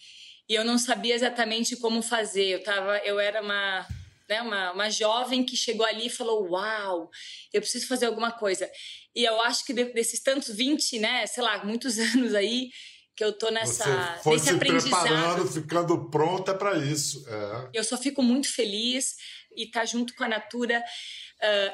E 0.48 0.54
eu 0.54 0.64
não 0.64 0.78
sabia 0.78 1.14
exatamente 1.14 1.76
como 1.76 2.00
fazer. 2.00 2.46
Eu 2.46 2.62
tava, 2.62 2.96
eu 2.98 3.20
era 3.20 3.42
uma 3.42 3.86
né, 4.28 4.42
uma, 4.42 4.72
uma 4.72 4.90
jovem 4.90 5.44
que 5.44 5.56
chegou 5.56 5.86
ali 5.86 6.06
e 6.06 6.10
falou: 6.10 6.50
Uau, 6.50 7.10
eu 7.52 7.60
preciso 7.60 7.86
fazer 7.86 8.06
alguma 8.06 8.32
coisa. 8.32 8.70
E 9.14 9.24
eu 9.24 9.40
acho 9.42 9.64
que 9.64 9.72
desses 9.72 10.20
tantos 10.20 10.54
20, 10.54 10.98
né, 10.98 11.26
sei 11.26 11.42
lá, 11.42 11.64
muitos 11.64 11.98
anos 12.14 12.34
aí, 12.34 12.70
que 13.16 13.24
eu 13.24 13.32
tô 13.32 13.50
nessa 13.50 14.16
Você 14.16 14.22
foi 14.22 14.38
se 14.38 14.56
preparando, 14.56 15.46
ficando 15.50 16.10
pronta 16.10 16.54
para 16.54 16.78
isso. 16.78 17.24
É. 17.28 17.70
Eu 17.74 17.84
só 17.84 17.96
fico 17.96 18.22
muito 18.22 18.52
feliz 18.52 19.16
e 19.56 19.64
estar 19.64 19.80
tá 19.80 19.86
junto 19.86 20.14
com 20.14 20.24
a 20.24 20.28
Natura. 20.28 20.82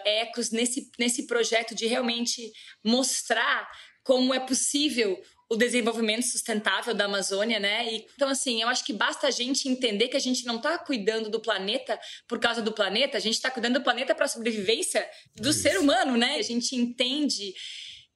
ecos 0.04 0.50
nesse, 0.50 0.90
nesse 0.98 1.26
projeto 1.26 1.74
de 1.74 1.86
realmente 1.86 2.52
mostrar 2.82 3.68
como 4.04 4.34
é 4.34 4.40
possível 4.40 5.18
o 5.48 5.56
desenvolvimento 5.56 6.24
sustentável 6.24 6.94
da 6.94 7.04
Amazônia, 7.04 7.60
né? 7.60 7.92
E, 7.92 8.06
então, 8.14 8.28
assim, 8.28 8.62
eu 8.62 8.68
acho 8.68 8.84
que 8.84 8.92
basta 8.92 9.26
a 9.26 9.30
gente 9.30 9.68
entender 9.68 10.08
que 10.08 10.16
a 10.16 10.20
gente 10.20 10.44
não 10.46 10.56
está 10.56 10.78
cuidando 10.78 11.28
do 11.28 11.40
planeta 11.40 11.98
por 12.26 12.38
causa 12.38 12.62
do 12.62 12.72
planeta, 12.72 13.16
a 13.16 13.20
gente 13.20 13.34
está 13.34 13.50
cuidando 13.50 13.74
do 13.74 13.84
planeta 13.84 14.14
para 14.14 14.24
a 14.24 14.28
sobrevivência 14.28 15.08
do 15.36 15.50
Isso. 15.50 15.60
ser 15.60 15.78
humano, 15.78 16.16
né? 16.16 16.36
A 16.36 16.42
gente 16.42 16.74
entende 16.74 17.54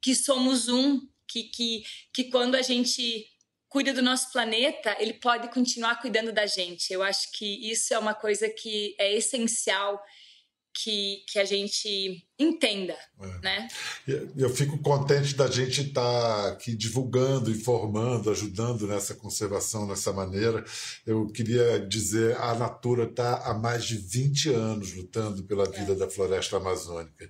que 0.01 0.15
somos 0.15 0.67
um, 0.69 0.99
que, 1.27 1.43
que, 1.43 1.83
que 2.13 2.23
quando 2.25 2.55
a 2.55 2.61
gente 2.61 3.25
cuida 3.67 3.93
do 3.93 4.01
nosso 4.01 4.31
planeta, 4.31 4.97
ele 4.99 5.13
pode 5.13 5.47
continuar 5.49 6.01
cuidando 6.01 6.31
da 6.31 6.47
gente. 6.47 6.91
Eu 6.91 7.03
acho 7.03 7.31
que 7.31 7.69
isso 7.69 7.93
é 7.93 7.99
uma 7.99 8.15
coisa 8.15 8.49
que 8.49 8.95
é 8.97 9.13
essencial 9.13 10.01
que, 10.83 11.23
que 11.27 11.39
a 11.39 11.45
gente 11.45 12.25
entenda, 12.37 12.95
é. 13.19 13.39
né? 13.41 13.67
Eu 14.37 14.49
fico 14.49 14.77
contente 14.79 15.35
da 15.35 15.47
gente 15.47 15.81
estar 15.81 16.01
tá 16.01 16.47
aqui 16.49 16.75
divulgando, 16.75 17.51
informando, 17.51 18.29
ajudando 18.31 18.87
nessa 18.87 19.13
conservação, 19.13 19.85
nessa 19.85 20.13
maneira. 20.13 20.63
Eu 21.05 21.27
queria 21.27 21.79
dizer, 21.85 22.37
a 22.37 22.55
Natura 22.55 23.03
está 23.03 23.49
há 23.49 23.53
mais 23.53 23.83
de 23.83 23.97
20 23.97 24.49
anos 24.49 24.93
lutando 24.93 25.43
pela 25.43 25.69
vida 25.69 25.91
é. 25.91 25.95
da 25.95 26.09
floresta 26.09 26.57
amazônica. 26.57 27.29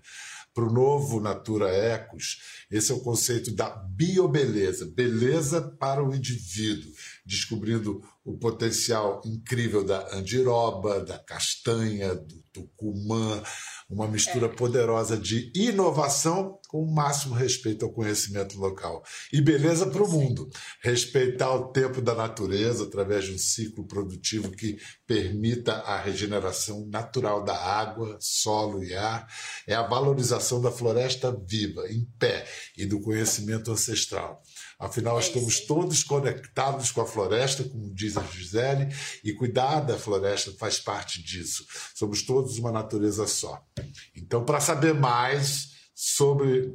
Para 0.53 0.65
o 0.65 0.73
novo 0.73 1.19
Natura 1.19 1.69
Ecos, 1.69 2.41
esse 2.69 2.91
é 2.91 2.95
o 2.95 2.99
conceito 2.99 3.51
da 3.51 3.69
biobeleza, 3.69 4.85
beleza 4.85 5.61
para 5.61 6.03
o 6.03 6.13
indivíduo, 6.13 6.91
descobrindo 7.25 8.03
o 8.29 8.37
potencial 8.37 9.21
incrível 9.25 9.83
da 9.83 10.15
andiroba, 10.15 10.99
da 11.03 11.17
castanha, 11.17 12.13
do 12.13 12.39
tucumã, 12.53 13.41
uma 13.89 14.07
mistura 14.07 14.45
é. 14.45 14.49
poderosa 14.49 15.17
de 15.17 15.51
inovação 15.55 16.59
com 16.67 16.83
o 16.83 16.93
máximo 16.93 17.33
respeito 17.33 17.83
ao 17.83 17.91
conhecimento 17.91 18.59
local. 18.59 19.03
E 19.33 19.41
beleza 19.41 19.87
para 19.87 20.03
o 20.03 20.07
mundo. 20.07 20.47
Respeitar 20.83 21.51
o 21.55 21.71
tempo 21.71 21.99
da 22.01 22.13
natureza 22.13 22.83
através 22.83 23.25
de 23.25 23.33
um 23.33 23.37
ciclo 23.37 23.87
produtivo 23.87 24.51
que 24.51 24.77
permita 25.07 25.73
a 25.73 25.99
regeneração 25.99 26.85
natural 26.85 27.43
da 27.43 27.57
água, 27.57 28.15
solo 28.19 28.83
e 28.83 28.93
ar. 28.93 29.27
É 29.65 29.73
a 29.73 29.87
valorização 29.87 30.61
da 30.61 30.71
floresta 30.71 31.35
viva, 31.47 31.87
em 31.89 32.05
pé, 32.19 32.47
e 32.77 32.85
do 32.85 33.01
conhecimento 33.01 33.71
ancestral. 33.71 34.43
Afinal, 34.79 35.17
é 35.17 35.19
estamos 35.19 35.59
todos 35.65 36.03
conectados 36.03 36.89
com 36.89 37.01
a 37.01 37.05
floresta, 37.05 37.65
como 37.65 37.93
diz 37.93 38.15
a 38.15 38.23
Gisele, 38.23 38.87
e 39.21 39.33
cuidar 39.33 39.81
da 39.81 39.97
floresta 39.97 40.53
faz 40.53 40.79
parte 40.79 41.21
disso. 41.21 41.65
Somos 41.93 42.23
todos 42.23 42.57
uma 42.57 42.71
natureza 42.71 43.27
só. 43.27 43.61
Então, 44.15 44.45
para 44.45 44.61
saber 44.61 44.93
mais 44.93 45.71
sobre 45.93 46.73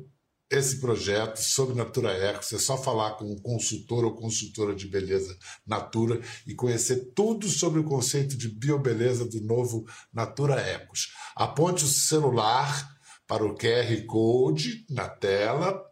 esse 0.50 0.80
projeto, 0.80 1.38
sobre 1.38 1.74
Natura 1.74 2.12
Ecos, 2.12 2.52
é 2.52 2.58
só 2.58 2.76
falar 2.76 3.12
com 3.12 3.24
um 3.24 3.38
consultor 3.38 4.04
ou 4.04 4.14
consultora 4.14 4.74
de 4.74 4.86
beleza 4.86 5.34
Natura 5.66 6.20
e 6.46 6.54
conhecer 6.54 7.12
tudo 7.14 7.48
sobre 7.48 7.80
o 7.80 7.84
conceito 7.84 8.36
de 8.36 8.48
biobeleza 8.48 9.24
do 9.24 9.40
novo 9.40 9.86
Natura 10.12 10.60
Ecos. 10.60 11.10
Aponte 11.34 11.84
o 11.84 11.88
celular 11.88 12.94
para 13.26 13.44
o 13.44 13.56
QR 13.56 14.04
Code 14.06 14.84
na 14.90 15.08
tela 15.08 15.82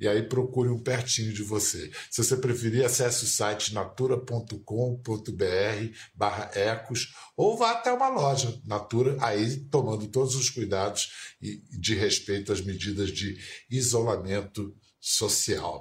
e 0.00 0.08
aí 0.08 0.22
procure 0.22 0.70
um 0.70 0.82
pertinho 0.82 1.32
de 1.32 1.42
você. 1.42 1.90
Se 2.10 2.24
você 2.24 2.36
preferir, 2.36 2.84
acesse 2.84 3.24
o 3.24 3.28
site 3.28 3.74
natura.com.br 3.74 4.64
barra 6.14 6.50
ecos 6.54 7.12
ou 7.36 7.56
vá 7.56 7.72
até 7.72 7.92
uma 7.92 8.08
loja 8.08 8.58
Natura, 8.64 9.16
aí 9.20 9.58
tomando 9.68 10.08
todos 10.08 10.34
os 10.34 10.48
cuidados 10.48 11.34
e 11.40 11.62
de 11.70 11.94
respeito 11.94 12.52
às 12.52 12.60
medidas 12.60 13.10
de 13.10 13.38
isolamento 13.70 14.74
social. 14.98 15.80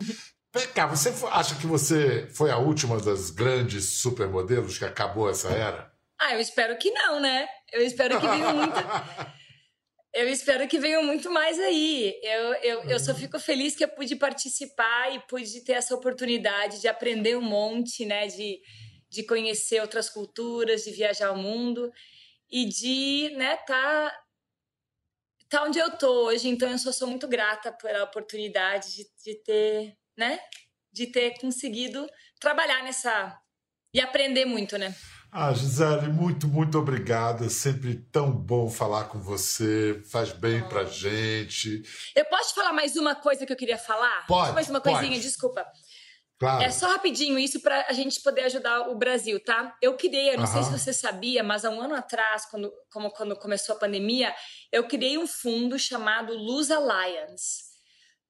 Vem 0.54 0.68
cá, 0.68 0.88
você 0.88 1.14
acha 1.32 1.56
que 1.56 1.68
você 1.68 2.28
foi 2.34 2.50
a 2.50 2.58
última 2.58 3.00
das 3.00 3.30
grandes 3.30 4.00
supermodelos 4.02 4.78
que 4.78 4.86
acabou 4.86 5.30
essa 5.30 5.50
era? 5.50 5.92
Ah, 6.20 6.34
eu 6.34 6.40
espero 6.40 6.78
que 6.78 6.92
não, 6.92 7.22
né? 7.22 7.48
Eu 7.72 7.82
espero 7.82 8.20
que 8.20 8.28
venha 8.28 8.54
muita... 8.54 9.34
Eu 10.14 10.28
espero 10.28 10.68
que 10.68 10.80
venham 10.80 11.04
muito 11.04 11.30
mais 11.32 11.60
aí. 11.60 12.20
Eu, 12.24 12.54
eu, 12.56 12.84
eu 12.90 13.00
só 13.00 13.14
fico 13.14 13.40
feliz 13.40 13.76
que 13.76 13.84
eu 13.84 13.90
pude 13.90 14.16
participar 14.16 15.14
e 15.14 15.20
pude 15.28 15.64
ter 15.64 15.74
essa 15.74 15.94
oportunidade 15.94 16.82
de 16.82 16.88
aprender 16.88 17.38
um 17.38 17.42
monte, 17.42 18.06
né? 18.06 18.28
De, 18.28 18.60
de 19.10 19.24
conhecer 19.24 19.82
outras 19.82 20.10
culturas, 20.10 20.84
de 20.84 20.92
viajar 20.92 21.32
o 21.32 21.38
mundo 21.38 21.92
e 22.52 22.66
de, 22.66 23.30
né, 23.36 23.58
tá, 23.58 24.24
tá 25.48 25.64
onde 25.64 25.78
eu 25.78 25.96
tô 25.96 26.26
hoje. 26.26 26.48
Então, 26.48 26.72
eu 26.72 26.78
só 26.80 26.92
sou 26.92 27.08
muito 27.08 27.28
grata 27.28 27.72
pela 27.72 28.04
oportunidade 28.04 28.96
de, 28.96 29.06
de 29.24 29.36
ter, 29.44 29.98
né? 30.18 30.40
De 30.92 31.08
ter 31.08 31.38
conseguido 31.40 32.08
trabalhar 32.40 32.84
nessa... 32.84 33.40
E 33.94 34.00
aprender 34.00 34.46
muito, 34.46 34.78
né? 34.78 34.96
Ah, 35.32 35.54
Gisele, 35.54 36.08
muito, 36.08 36.48
muito 36.48 36.78
obrigado. 36.80 37.46
É 37.46 37.50
sempre 37.50 37.96
tão 38.12 38.32
bom 38.32 38.68
falar 38.70 39.06
com 39.06 39.20
você. 39.20 40.02
Faz 40.10 40.32
bem 40.32 40.68
pra 40.68 40.86
gente. 40.86 41.84
Eu 42.16 42.26
posso 42.26 42.56
falar 42.56 42.74
mais 42.74 42.96
uma 42.96 43.14
coisa 43.14 43.46
que 43.46 43.54
eu 43.54 43.58
queria 43.58 43.78
falar? 43.78 44.26
Pode. 44.26 44.54
mais 44.54 44.70
uma 44.70 44.82
coisinha, 44.82 45.12
pode. 45.12 45.22
desculpa. 45.22 45.66
Claro. 46.40 46.64
É 46.64 46.72
só 46.72 46.88
rapidinho 46.88 47.38
isso 47.38 47.60
para 47.60 47.86
a 47.90 47.94
gente 47.94 48.22
poder 48.22 48.44
ajudar 48.44 48.90
o 48.90 48.96
Brasil, 48.96 49.44
tá? 49.44 49.76
Eu 49.82 49.98
criei, 49.98 50.34
eu 50.34 50.38
não 50.40 50.48
sei 50.48 50.64
se 50.64 50.72
você 50.72 50.94
sabia, 50.94 51.44
mas 51.44 51.66
há 51.66 51.70
um 51.70 51.82
ano 51.82 51.96
atrás, 51.96 52.46
quando, 52.46 52.72
como, 52.90 53.12
quando 53.12 53.36
começou 53.36 53.76
a 53.76 53.80
pandemia, 53.80 54.34
eu 54.72 54.88
criei 54.88 55.18
um 55.18 55.28
fundo 55.28 55.78
chamado 55.78 56.34
Luz 56.34 56.72
Alliance 56.72 57.70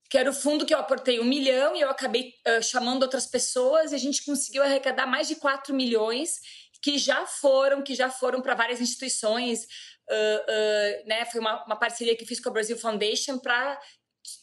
que 0.10 0.18
era 0.18 0.30
o 0.30 0.34
fundo 0.34 0.66
que 0.66 0.74
eu 0.74 0.80
aportei 0.80 1.20
um 1.20 1.24
milhão 1.24 1.76
e 1.76 1.82
eu 1.82 1.90
acabei 1.90 2.34
uh, 2.48 2.64
chamando 2.64 3.04
outras 3.04 3.28
pessoas 3.28 3.92
e 3.92 3.96
a 3.96 3.98
gente 4.00 4.26
conseguiu 4.26 4.64
arrecadar 4.64 5.06
mais 5.06 5.28
de 5.28 5.36
4 5.36 5.74
milhões 5.74 6.40
que 6.82 6.98
já 6.98 7.26
foram, 7.26 7.82
que 7.84 7.96
já 7.96 8.10
foram 8.10 8.42
para 8.42 8.56
várias 8.56 8.82
instituições. 8.82 9.64
Uh, 10.10 11.04
uh, 11.04 11.08
né? 11.08 11.26
Foi 11.26 11.40
uma, 11.40 11.64
uma 11.66 11.76
parceria 11.76 12.16
que 12.16 12.26
fiz 12.26 12.40
com 12.40 12.50
a 12.50 12.54
Brasil 12.54 12.78
Foundation 12.78 13.38
para 13.38 13.80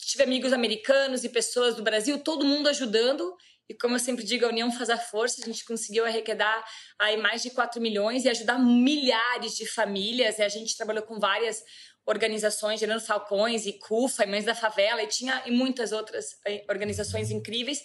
tive 0.06 0.24
amigos 0.24 0.52
americanos 0.52 1.24
e 1.24 1.28
pessoas 1.28 1.74
do 1.74 1.82
Brasil, 1.82 2.18
todo 2.22 2.44
mundo 2.44 2.68
ajudando. 2.68 3.36
E 3.68 3.74
como 3.74 3.96
eu 3.96 3.98
sempre 3.98 4.24
digo, 4.24 4.46
a 4.46 4.48
união 4.48 4.70
faz 4.70 4.88
a 4.88 4.96
força. 4.96 5.42
A 5.42 5.44
gente 5.44 5.64
conseguiu 5.64 6.04
arrecadar 6.04 6.64
aí 6.98 7.16
mais 7.16 7.42
de 7.42 7.50
4 7.50 7.80
milhões 7.80 8.24
e 8.24 8.28
ajudar 8.28 8.58
milhares 8.58 9.56
de 9.56 9.66
famílias. 9.66 10.38
E 10.38 10.42
a 10.42 10.48
gente 10.48 10.76
trabalhou 10.76 11.02
com 11.02 11.18
várias 11.18 11.62
organizações, 12.06 12.78
Gerando 12.78 13.00
Falcões 13.00 13.66
e 13.66 13.72
CUFA, 13.72 14.22
e 14.22 14.26
Mães 14.28 14.44
da 14.44 14.54
Favela, 14.54 15.02
e 15.02 15.08
tinha 15.08 15.42
e 15.44 15.50
muitas 15.50 15.90
outras 15.90 16.38
eh, 16.46 16.64
organizações 16.68 17.32
incríveis. 17.32 17.82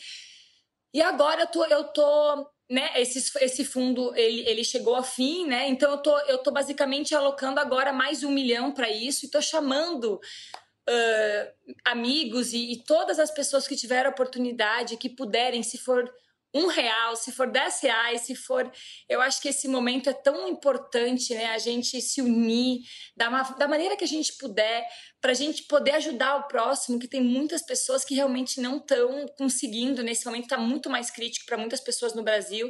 E 0.93 1.01
agora 1.01 1.41
eu 1.41 1.47
tô, 1.47 1.65
eu 1.65 1.83
tô 1.85 2.47
né, 2.71 2.89
esse, 2.95 3.37
esse 3.41 3.65
fundo 3.65 4.15
ele, 4.15 4.47
ele 4.47 4.63
chegou 4.63 4.95
ao 4.95 5.03
fim, 5.03 5.45
né? 5.45 5.67
Então 5.67 5.91
eu 5.91 5.97
tô, 5.97 6.17
eu 6.21 6.37
tô 6.37 6.51
basicamente 6.51 7.13
alocando 7.13 7.59
agora 7.59 7.91
mais 7.91 8.23
um 8.23 8.31
milhão 8.31 8.71
para 8.71 8.89
isso 8.89 9.25
e 9.25 9.29
tô 9.29 9.41
chamando 9.41 10.13
uh, 10.13 11.73
amigos 11.83 12.53
e, 12.53 12.71
e, 12.71 12.77
todas 12.77 13.19
as 13.19 13.29
pessoas 13.29 13.67
que 13.67 13.75
tiveram 13.75 14.09
oportunidade, 14.09 14.95
que 14.95 15.09
puderem, 15.09 15.61
se 15.61 15.77
for 15.77 16.09
um 16.53 16.67
real, 16.67 17.15
se 17.15 17.31
for 17.31 17.49
dez 17.49 17.79
reais, 17.81 18.21
se 18.21 18.35
for. 18.35 18.69
Eu 19.07 19.21
acho 19.21 19.41
que 19.41 19.47
esse 19.47 19.67
momento 19.67 20.09
é 20.09 20.13
tão 20.13 20.47
importante, 20.49 21.33
né? 21.33 21.47
A 21.47 21.57
gente 21.57 22.01
se 22.01 22.21
unir 22.21 22.81
da, 23.15 23.29
uma, 23.29 23.43
da 23.43 23.67
maneira 23.67 23.95
que 23.95 24.03
a 24.03 24.07
gente 24.07 24.33
puder, 24.37 24.85
para 25.21 25.31
a 25.31 25.35
gente 25.35 25.63
poder 25.63 25.91
ajudar 25.91 26.35
o 26.37 26.47
próximo, 26.47 26.99
que 26.99 27.07
tem 27.07 27.21
muitas 27.21 27.61
pessoas 27.61 28.03
que 28.03 28.15
realmente 28.15 28.59
não 28.59 28.77
estão 28.77 29.25
conseguindo. 29.37 30.03
Nesse 30.03 30.25
momento 30.25 30.43
está 30.43 30.57
muito 30.57 30.89
mais 30.89 31.09
crítico 31.09 31.45
para 31.45 31.57
muitas 31.57 31.79
pessoas 31.79 32.13
no 32.13 32.23
Brasil. 32.23 32.69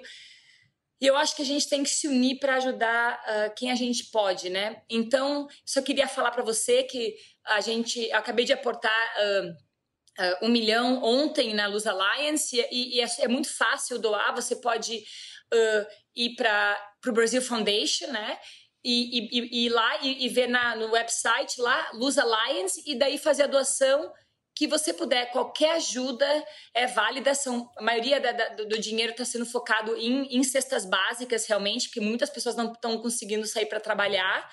E 1.02 1.08
eu 1.08 1.18
acho 1.18 1.36
que 1.36 1.42
a 1.42 1.46
gente 1.46 1.68
tem 1.68 1.82
que 1.82 1.90
se 1.90 2.08
unir 2.08 2.38
para 2.38 2.58
ajudar 2.58 3.20
uh, 3.20 3.56
quem 3.56 3.72
a 3.72 3.76
gente 3.76 4.12
pode, 4.12 4.52
né? 4.52 4.84
Então, 4.88 5.48
só 5.66 5.82
queria 5.82 6.08
falar 6.08 6.30
para 6.30 6.44
você 6.44 6.84
que 6.84 7.16
a 7.48 7.60
gente. 7.60 8.12
acabei 8.12 8.46
de 8.46 8.54
aportar. 8.54 9.14
Uh, 9.18 9.71
uh, 10.20 10.46
um 10.46 10.50
milhão 10.50 11.04
ontem 11.04 11.54
na 11.54 11.68
Luz 11.68 11.86
Alliance 11.86 12.56
e, 12.72 12.98
e 12.98 13.02
é, 13.02 13.08
é, 13.20 13.28
muito 13.28 13.50
fácil 13.56 14.00
doar. 14.00 14.34
Você 14.36 14.56
pode 14.56 14.98
uh, 14.98 15.88
ir 16.16 16.36
para 16.36 16.78
o 17.08 17.12
Brasil 17.12 17.42
Foundation, 17.42 18.08
né? 18.08 18.40
E, 18.84 19.20
e, 19.20 19.66
e 19.66 19.70
lá 19.70 19.98
e, 20.02 20.26
e, 20.26 20.30
ver 20.30 20.48
na, 20.48 20.76
no 20.76 20.92
website 20.92 21.62
lá, 21.62 21.92
Luz 21.94 22.18
Alliance, 22.18 22.82
e 22.86 22.96
daí 22.96 23.20
fazer 23.20 23.44
a 23.44 23.48
doação 23.48 24.12
que 24.56 24.68
você 24.68 24.94
puder. 24.94 25.32
Qualquer 25.32 25.74
ajuda 25.74 26.28
é 26.74 26.88
válida. 26.88 27.34
São, 27.36 27.70
a 27.78 27.84
maioria 27.84 28.20
da, 28.20 28.32
da, 28.32 28.50
do 28.50 28.80
dinheiro 28.80 29.12
está 29.12 29.24
sendo 29.24 29.46
focado 29.46 29.96
em, 29.98 30.36
em 30.36 30.44
cestas 30.44 30.86
básicas, 30.86 31.46
realmente, 31.46 31.88
porque 31.88 32.02
muitas 32.02 32.30
pessoas 32.30 32.56
não 32.56 32.72
estão 32.72 32.98
conseguindo 33.00 33.46
sair 33.46 33.68
para 33.68 33.80
trabalhar. 33.80 34.50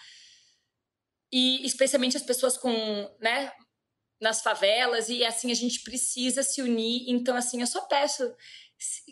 E 1.32 1.64
especialmente 1.66 2.16
as 2.16 2.22
pessoas 2.22 2.56
com 2.56 2.72
né, 3.20 3.52
nas 4.20 4.42
favelas 4.42 5.08
e 5.08 5.24
assim 5.24 5.50
a 5.50 5.54
gente 5.54 5.80
precisa 5.82 6.42
se 6.42 6.62
unir. 6.62 7.04
Então 7.08 7.36
assim, 7.36 7.60
eu 7.60 7.66
só 7.66 7.82
peço 7.82 8.34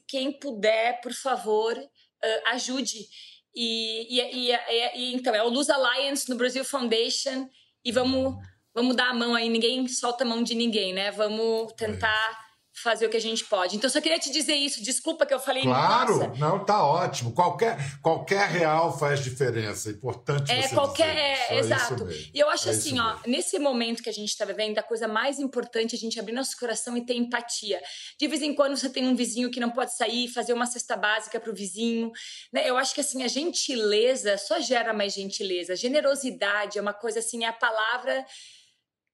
quem 0.07 0.33
puder, 0.33 1.01
por 1.01 1.13
favor, 1.13 1.77
uh, 1.77 2.49
ajude. 2.49 3.07
E, 3.55 4.21
e, 4.21 4.51
e, 4.51 4.55
e, 4.95 5.15
então 5.15 5.35
é 5.35 5.43
o 5.43 5.49
Luz 5.49 5.71
Alliance 5.71 6.29
no 6.29 6.37
Brasil 6.37 6.65
Foundation 6.65 7.49
e 7.85 7.91
vamos, 7.91 8.35
vamos 8.75 8.95
dar 8.95 9.11
a 9.11 9.15
mão 9.15 9.35
aí, 9.35 9.49
ninguém 9.49 9.89
solta 9.89 10.25
a 10.25 10.27
mão 10.27 10.43
de 10.43 10.55
ninguém, 10.55 10.93
né? 10.93 11.11
Vamos 11.11 11.73
tentar 11.73 12.46
fazer 12.83 13.07
o 13.07 13.11
que 13.11 13.17
a 13.17 13.21
gente 13.21 13.45
pode. 13.45 13.77
Então, 13.77 13.89
só 13.89 14.01
queria 14.01 14.19
te 14.19 14.31
dizer 14.31 14.55
isso. 14.55 14.83
Desculpa 14.83 15.25
que 15.25 15.33
eu 15.33 15.41
falei. 15.41 15.63
Claro, 15.63 16.17
nossa. 16.19 16.39
não, 16.39 16.65
tá 16.65 16.85
ótimo. 16.85 17.33
Qualquer, 17.33 17.77
qualquer 18.03 18.49
real 18.49 18.97
faz 18.99 19.23
diferença. 19.25 19.89
É 19.89 19.93
importante 19.93 20.53
É, 20.53 20.63
você 20.63 20.75
qualquer. 20.75 21.07
dizer. 21.15 21.21
É, 21.21 21.61
isso 21.61 21.73
exato. 21.73 22.09
E 22.35 22.39
eu 22.39 22.49
acho 22.51 22.69
É 22.69 22.73
assim, 22.73 22.99
ó, 23.01 23.17
nesse 23.27 23.59
momento 23.59 24.03
que 24.03 24.11
a 24.11 24.13
gente 24.13 24.37
tá 24.37 24.45
vivendo, 24.45 24.79
a 24.79 24.83
coisa 24.83 25.09
mais 25.09 25.39
importante 25.39 25.95
é 25.95 25.97
a 25.97 26.01
gente 26.01 26.21
abrir 26.21 26.33
nosso 26.33 26.57
coração 26.59 26.97
e 26.97 27.05
ter 27.05 27.15
empatia. 27.15 27.81
De 28.19 28.29
vez 28.29 28.43
em 28.43 28.55
quando 28.55 28.77
você 28.77 28.91
tem 28.91 29.07
um 29.07 29.17
vizinho 29.17 29.51
que 29.51 29.59
não 29.61 29.71
pode 29.71 29.97
sair, 29.97 30.29
fazer 30.29 30.53
uma 30.53 30.67
cesta 30.67 30.97
básica 30.97 31.41
pro 31.41 31.55
vizinho. 31.55 32.13
Né? 32.53 32.69
Eu 32.69 32.77
acho 32.77 32.95
que 32.95 33.01
assim, 33.01 33.23
a 33.23 33.29
gentileza 33.29 34.37
só 34.39 34.61
gera 34.61 34.93
mais 34.93 35.15
gentileza. 35.15 35.75
Generosidade 35.75 36.79
é 36.79 36.83
uma 36.83 36.93
coisa 36.93 37.21
assim, 37.21 37.45
é 37.45 37.49
a 37.49 37.53
palavra 37.53 38.25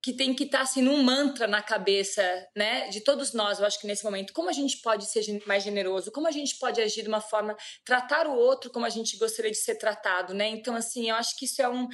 que 0.03 0.12
tem 0.12 0.35
que 0.35 0.45
estar 0.45 0.62
assim 0.62 0.83
num 0.83 1.03
mantra 1.03 1.47
na 1.47 1.62
cabeça, 1.62 2.23
né, 2.57 2.88
de 2.88 3.01
todos 3.01 3.33
nós, 3.33 3.61
eu 3.61 3.67
acho 3.67 3.81
que 3.81 3.87
nesse 3.87 4.03
momento, 4.03 4.33
como 4.33 4.49
a 4.49 4.53
gente 4.53 4.79
pode 4.79 5.07
ser 5.07 5.23
mais 5.47 5.62
generoso, 5.62 6.11
como 6.11 6.27
a 6.27 6.33
gente 6.33 6.59
pode 6.59 6.81
agir 6.81 7.03
de 7.03 7.09
uma 7.09 7.21
forma 7.21 7.57
tratar 7.85 8.27
o 8.27 8.35
outro 8.35 8.71
como 8.71 8.85
a 8.85 8.91
gente 8.91 9.17
gostaria 9.17 9.51
de 9.51 9.59
ser 9.59 9.77
tratado, 9.77 10.35
né? 10.35 10.49
Então 10.49 10.75
assim, 10.75 11.11
eu 11.11 11.17
acho 11.17 11.38
que 11.38 11.45
isso 11.45 11.62
é 11.62 11.69
um 11.69 11.88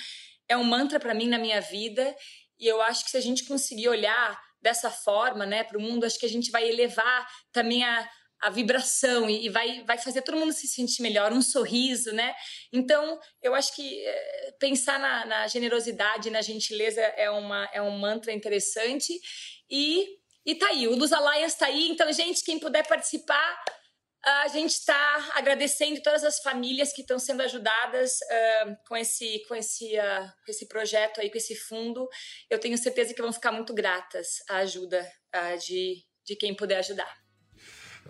é 0.49 0.57
um 0.57 0.65
mantra 0.65 0.99
para 0.99 1.13
mim 1.13 1.29
na 1.29 1.39
minha 1.39 1.61
vida, 1.61 2.17
e 2.59 2.67
eu 2.67 2.81
acho 2.81 3.05
que 3.05 3.11
se 3.11 3.17
a 3.19 3.21
gente 3.21 3.45
conseguir 3.45 3.89
olhar 3.89 4.41
dessa 4.63 4.91
forma, 4.91 5.47
né, 5.47 5.63
para 5.63 5.79
o 5.79 5.81
mundo, 5.81 6.05
acho 6.05 6.19
que 6.19 6.27
a 6.27 6.29
gente 6.29 6.51
vai 6.51 6.69
elevar 6.69 7.27
também 7.53 7.85
a 7.85 8.09
a 8.41 8.51
vibração 8.51 9.29
e, 9.29 9.49
vai, 9.49 9.83
vai 9.85 9.99
fazer 9.99 10.23
todo 10.23 10.39
mundo 10.39 10.53
se 10.53 10.67
sentir 10.67 11.03
melhor, 11.03 11.33
um 11.33 11.43
sorriso, 11.43 12.13
né? 12.13 12.35
Então, 12.73 13.19
eu 13.43 13.55
acho 13.55 13.75
que 13.75 14.07
eh, 14.07 14.55
pensar 14.61 14.99
na, 14.99 15.27
na 15.27 15.49
generosidade, 15.49 16.31
na 16.31 16.41
gentileza 16.43 17.01
é, 17.01 17.31
uma, 17.31 17.69
é 17.73 17.83
um 17.83 17.99
mantra 17.99 18.33
interessante. 18.33 19.13
E, 19.69 20.07
e 20.47 20.55
tá 20.55 20.69
aí, 20.69 20.87
o 20.87 20.95
Luz 20.95 21.13
Alliance 21.13 21.59
tá 21.59 21.67
aí. 21.67 21.89
Então, 21.89 22.11
gente, 22.13 22.45
quem 22.45 22.59
puder 22.59 22.87
participar, 22.87 23.65
a 24.25 24.49
gente 24.49 24.73
está 24.73 25.33
agradecendo 25.35 26.03
todas 26.03 26.25
as 26.25 26.39
famílias 26.41 26.93
que 26.93 27.03
estão 27.03 27.19
sendo 27.19 27.43
ajudadas 27.43 28.19
ah, 28.23 28.77
com, 28.87 28.97
esse, 28.97 29.43
com, 29.49 29.55
esse, 29.55 29.97
ah, 29.99 30.33
com 30.45 30.51
esse 30.51 30.67
projeto 30.67 31.21
aí, 31.21 31.31
com 31.31 31.39
esse 31.39 31.55
fundo. 31.55 32.09
Eu 32.51 32.59
tenho 32.59 32.77
certeza 32.77 33.15
que 33.15 33.23
vão 33.23 33.33
ficar 33.33 33.53
muito 33.53 33.73
gratas 33.75 34.43
à 34.49 34.59
ajuda 34.59 35.09
ah, 35.33 35.57
de, 35.57 36.05
de 36.25 36.37
quem 36.37 36.55
puder 36.55 36.79
ajudar. 36.79 37.28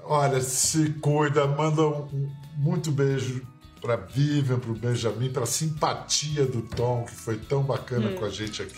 Olha, 0.04 0.40
se 0.40 0.90
cuida, 1.00 1.46
manda 1.46 1.82
um, 1.82 2.02
um 2.12 2.32
muito 2.56 2.90
beijo 2.90 3.46
para 3.80 3.96
Vivian, 3.96 4.58
para 4.58 4.70
o 4.70 4.74
Benjamin, 4.74 5.30
para 5.30 5.44
a 5.44 5.46
simpatia 5.46 6.44
do 6.44 6.62
Tom, 6.62 7.04
que 7.04 7.14
foi 7.14 7.36
tão 7.38 7.62
bacana 7.62 8.08
Hum, 8.10 8.16
com 8.16 8.24
a 8.24 8.30
gente 8.30 8.62
aqui. 8.62 8.74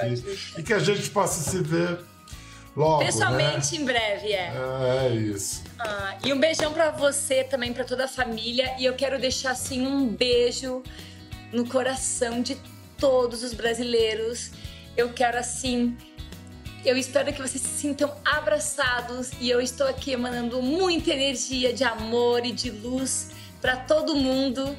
E 0.58 0.62
que 0.62 0.72
a 0.72 0.78
gente 0.78 1.08
possa 1.10 1.40
se 1.50 1.58
ver 1.62 1.98
logo. 2.76 3.04
Pessoalmente, 3.04 3.76
Né? 3.76 3.80
em 3.80 3.84
breve, 3.84 4.32
é. 4.32 4.52
É 5.06 5.14
isso. 5.14 5.62
Ah, 5.78 6.18
e 6.24 6.32
um 6.32 6.38
beijão 6.40 6.72
pra 6.72 6.90
você 6.90 7.44
também, 7.44 7.72
pra 7.72 7.84
toda 7.84 8.04
a 8.04 8.08
família. 8.08 8.74
E 8.78 8.84
eu 8.84 8.94
quero 8.94 9.18
deixar 9.18 9.52
assim 9.52 9.86
um 9.86 10.06
beijo 10.08 10.82
no 11.52 11.66
coração 11.66 12.42
de 12.42 12.56
todos 12.98 13.42
os 13.42 13.54
brasileiros. 13.54 14.50
Eu 14.96 15.10
quero 15.14 15.38
assim. 15.38 15.96
Eu 16.84 16.96
espero 16.96 17.32
que 17.32 17.40
vocês 17.40 17.62
se 17.62 17.80
sintam 17.80 18.14
abraçados 18.24 19.30
e 19.38 19.50
eu 19.50 19.60
estou 19.60 19.86
aqui 19.86 20.12
emanando 20.12 20.62
muita 20.62 21.10
energia 21.10 21.72
de 21.72 21.84
amor 21.84 22.44
e 22.44 22.52
de 22.52 22.70
luz 22.70 23.30
para 23.60 23.76
todo 23.76 24.16
mundo. 24.16 24.76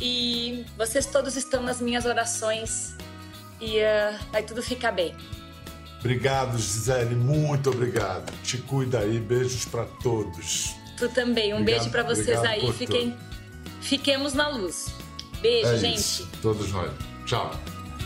E 0.00 0.64
vocês 0.76 1.06
todos 1.06 1.36
estão 1.36 1.62
nas 1.62 1.80
minhas 1.80 2.04
orações 2.04 2.94
e 3.60 3.80
ah, 3.82 4.18
vai 4.30 4.42
tudo 4.42 4.62
ficar 4.62 4.92
bem. 4.92 5.14
Obrigado, 6.00 6.56
Gisele, 6.58 7.14
muito 7.16 7.70
obrigado. 7.70 8.30
Te 8.42 8.58
cuida 8.58 9.00
aí, 9.00 9.18
beijos 9.18 9.64
para 9.64 9.84
todos. 9.84 10.74
Tu 10.96 11.08
também. 11.08 11.52
Um 11.52 11.60
Obrigado- 11.60 11.80
beijo 11.80 11.90
pra 11.90 12.02
vocês 12.02 12.38
aí. 12.44 12.72
Fiquem, 12.72 13.16
fiquemos 13.80 14.34
na 14.34 14.48
luz. 14.48 14.94
Beijo, 15.40 15.68
é 15.70 15.78
gente. 15.78 15.98
isso, 15.98 16.28
todos 16.42 16.70
nós. 16.72 16.92
Tchau. 17.26 17.50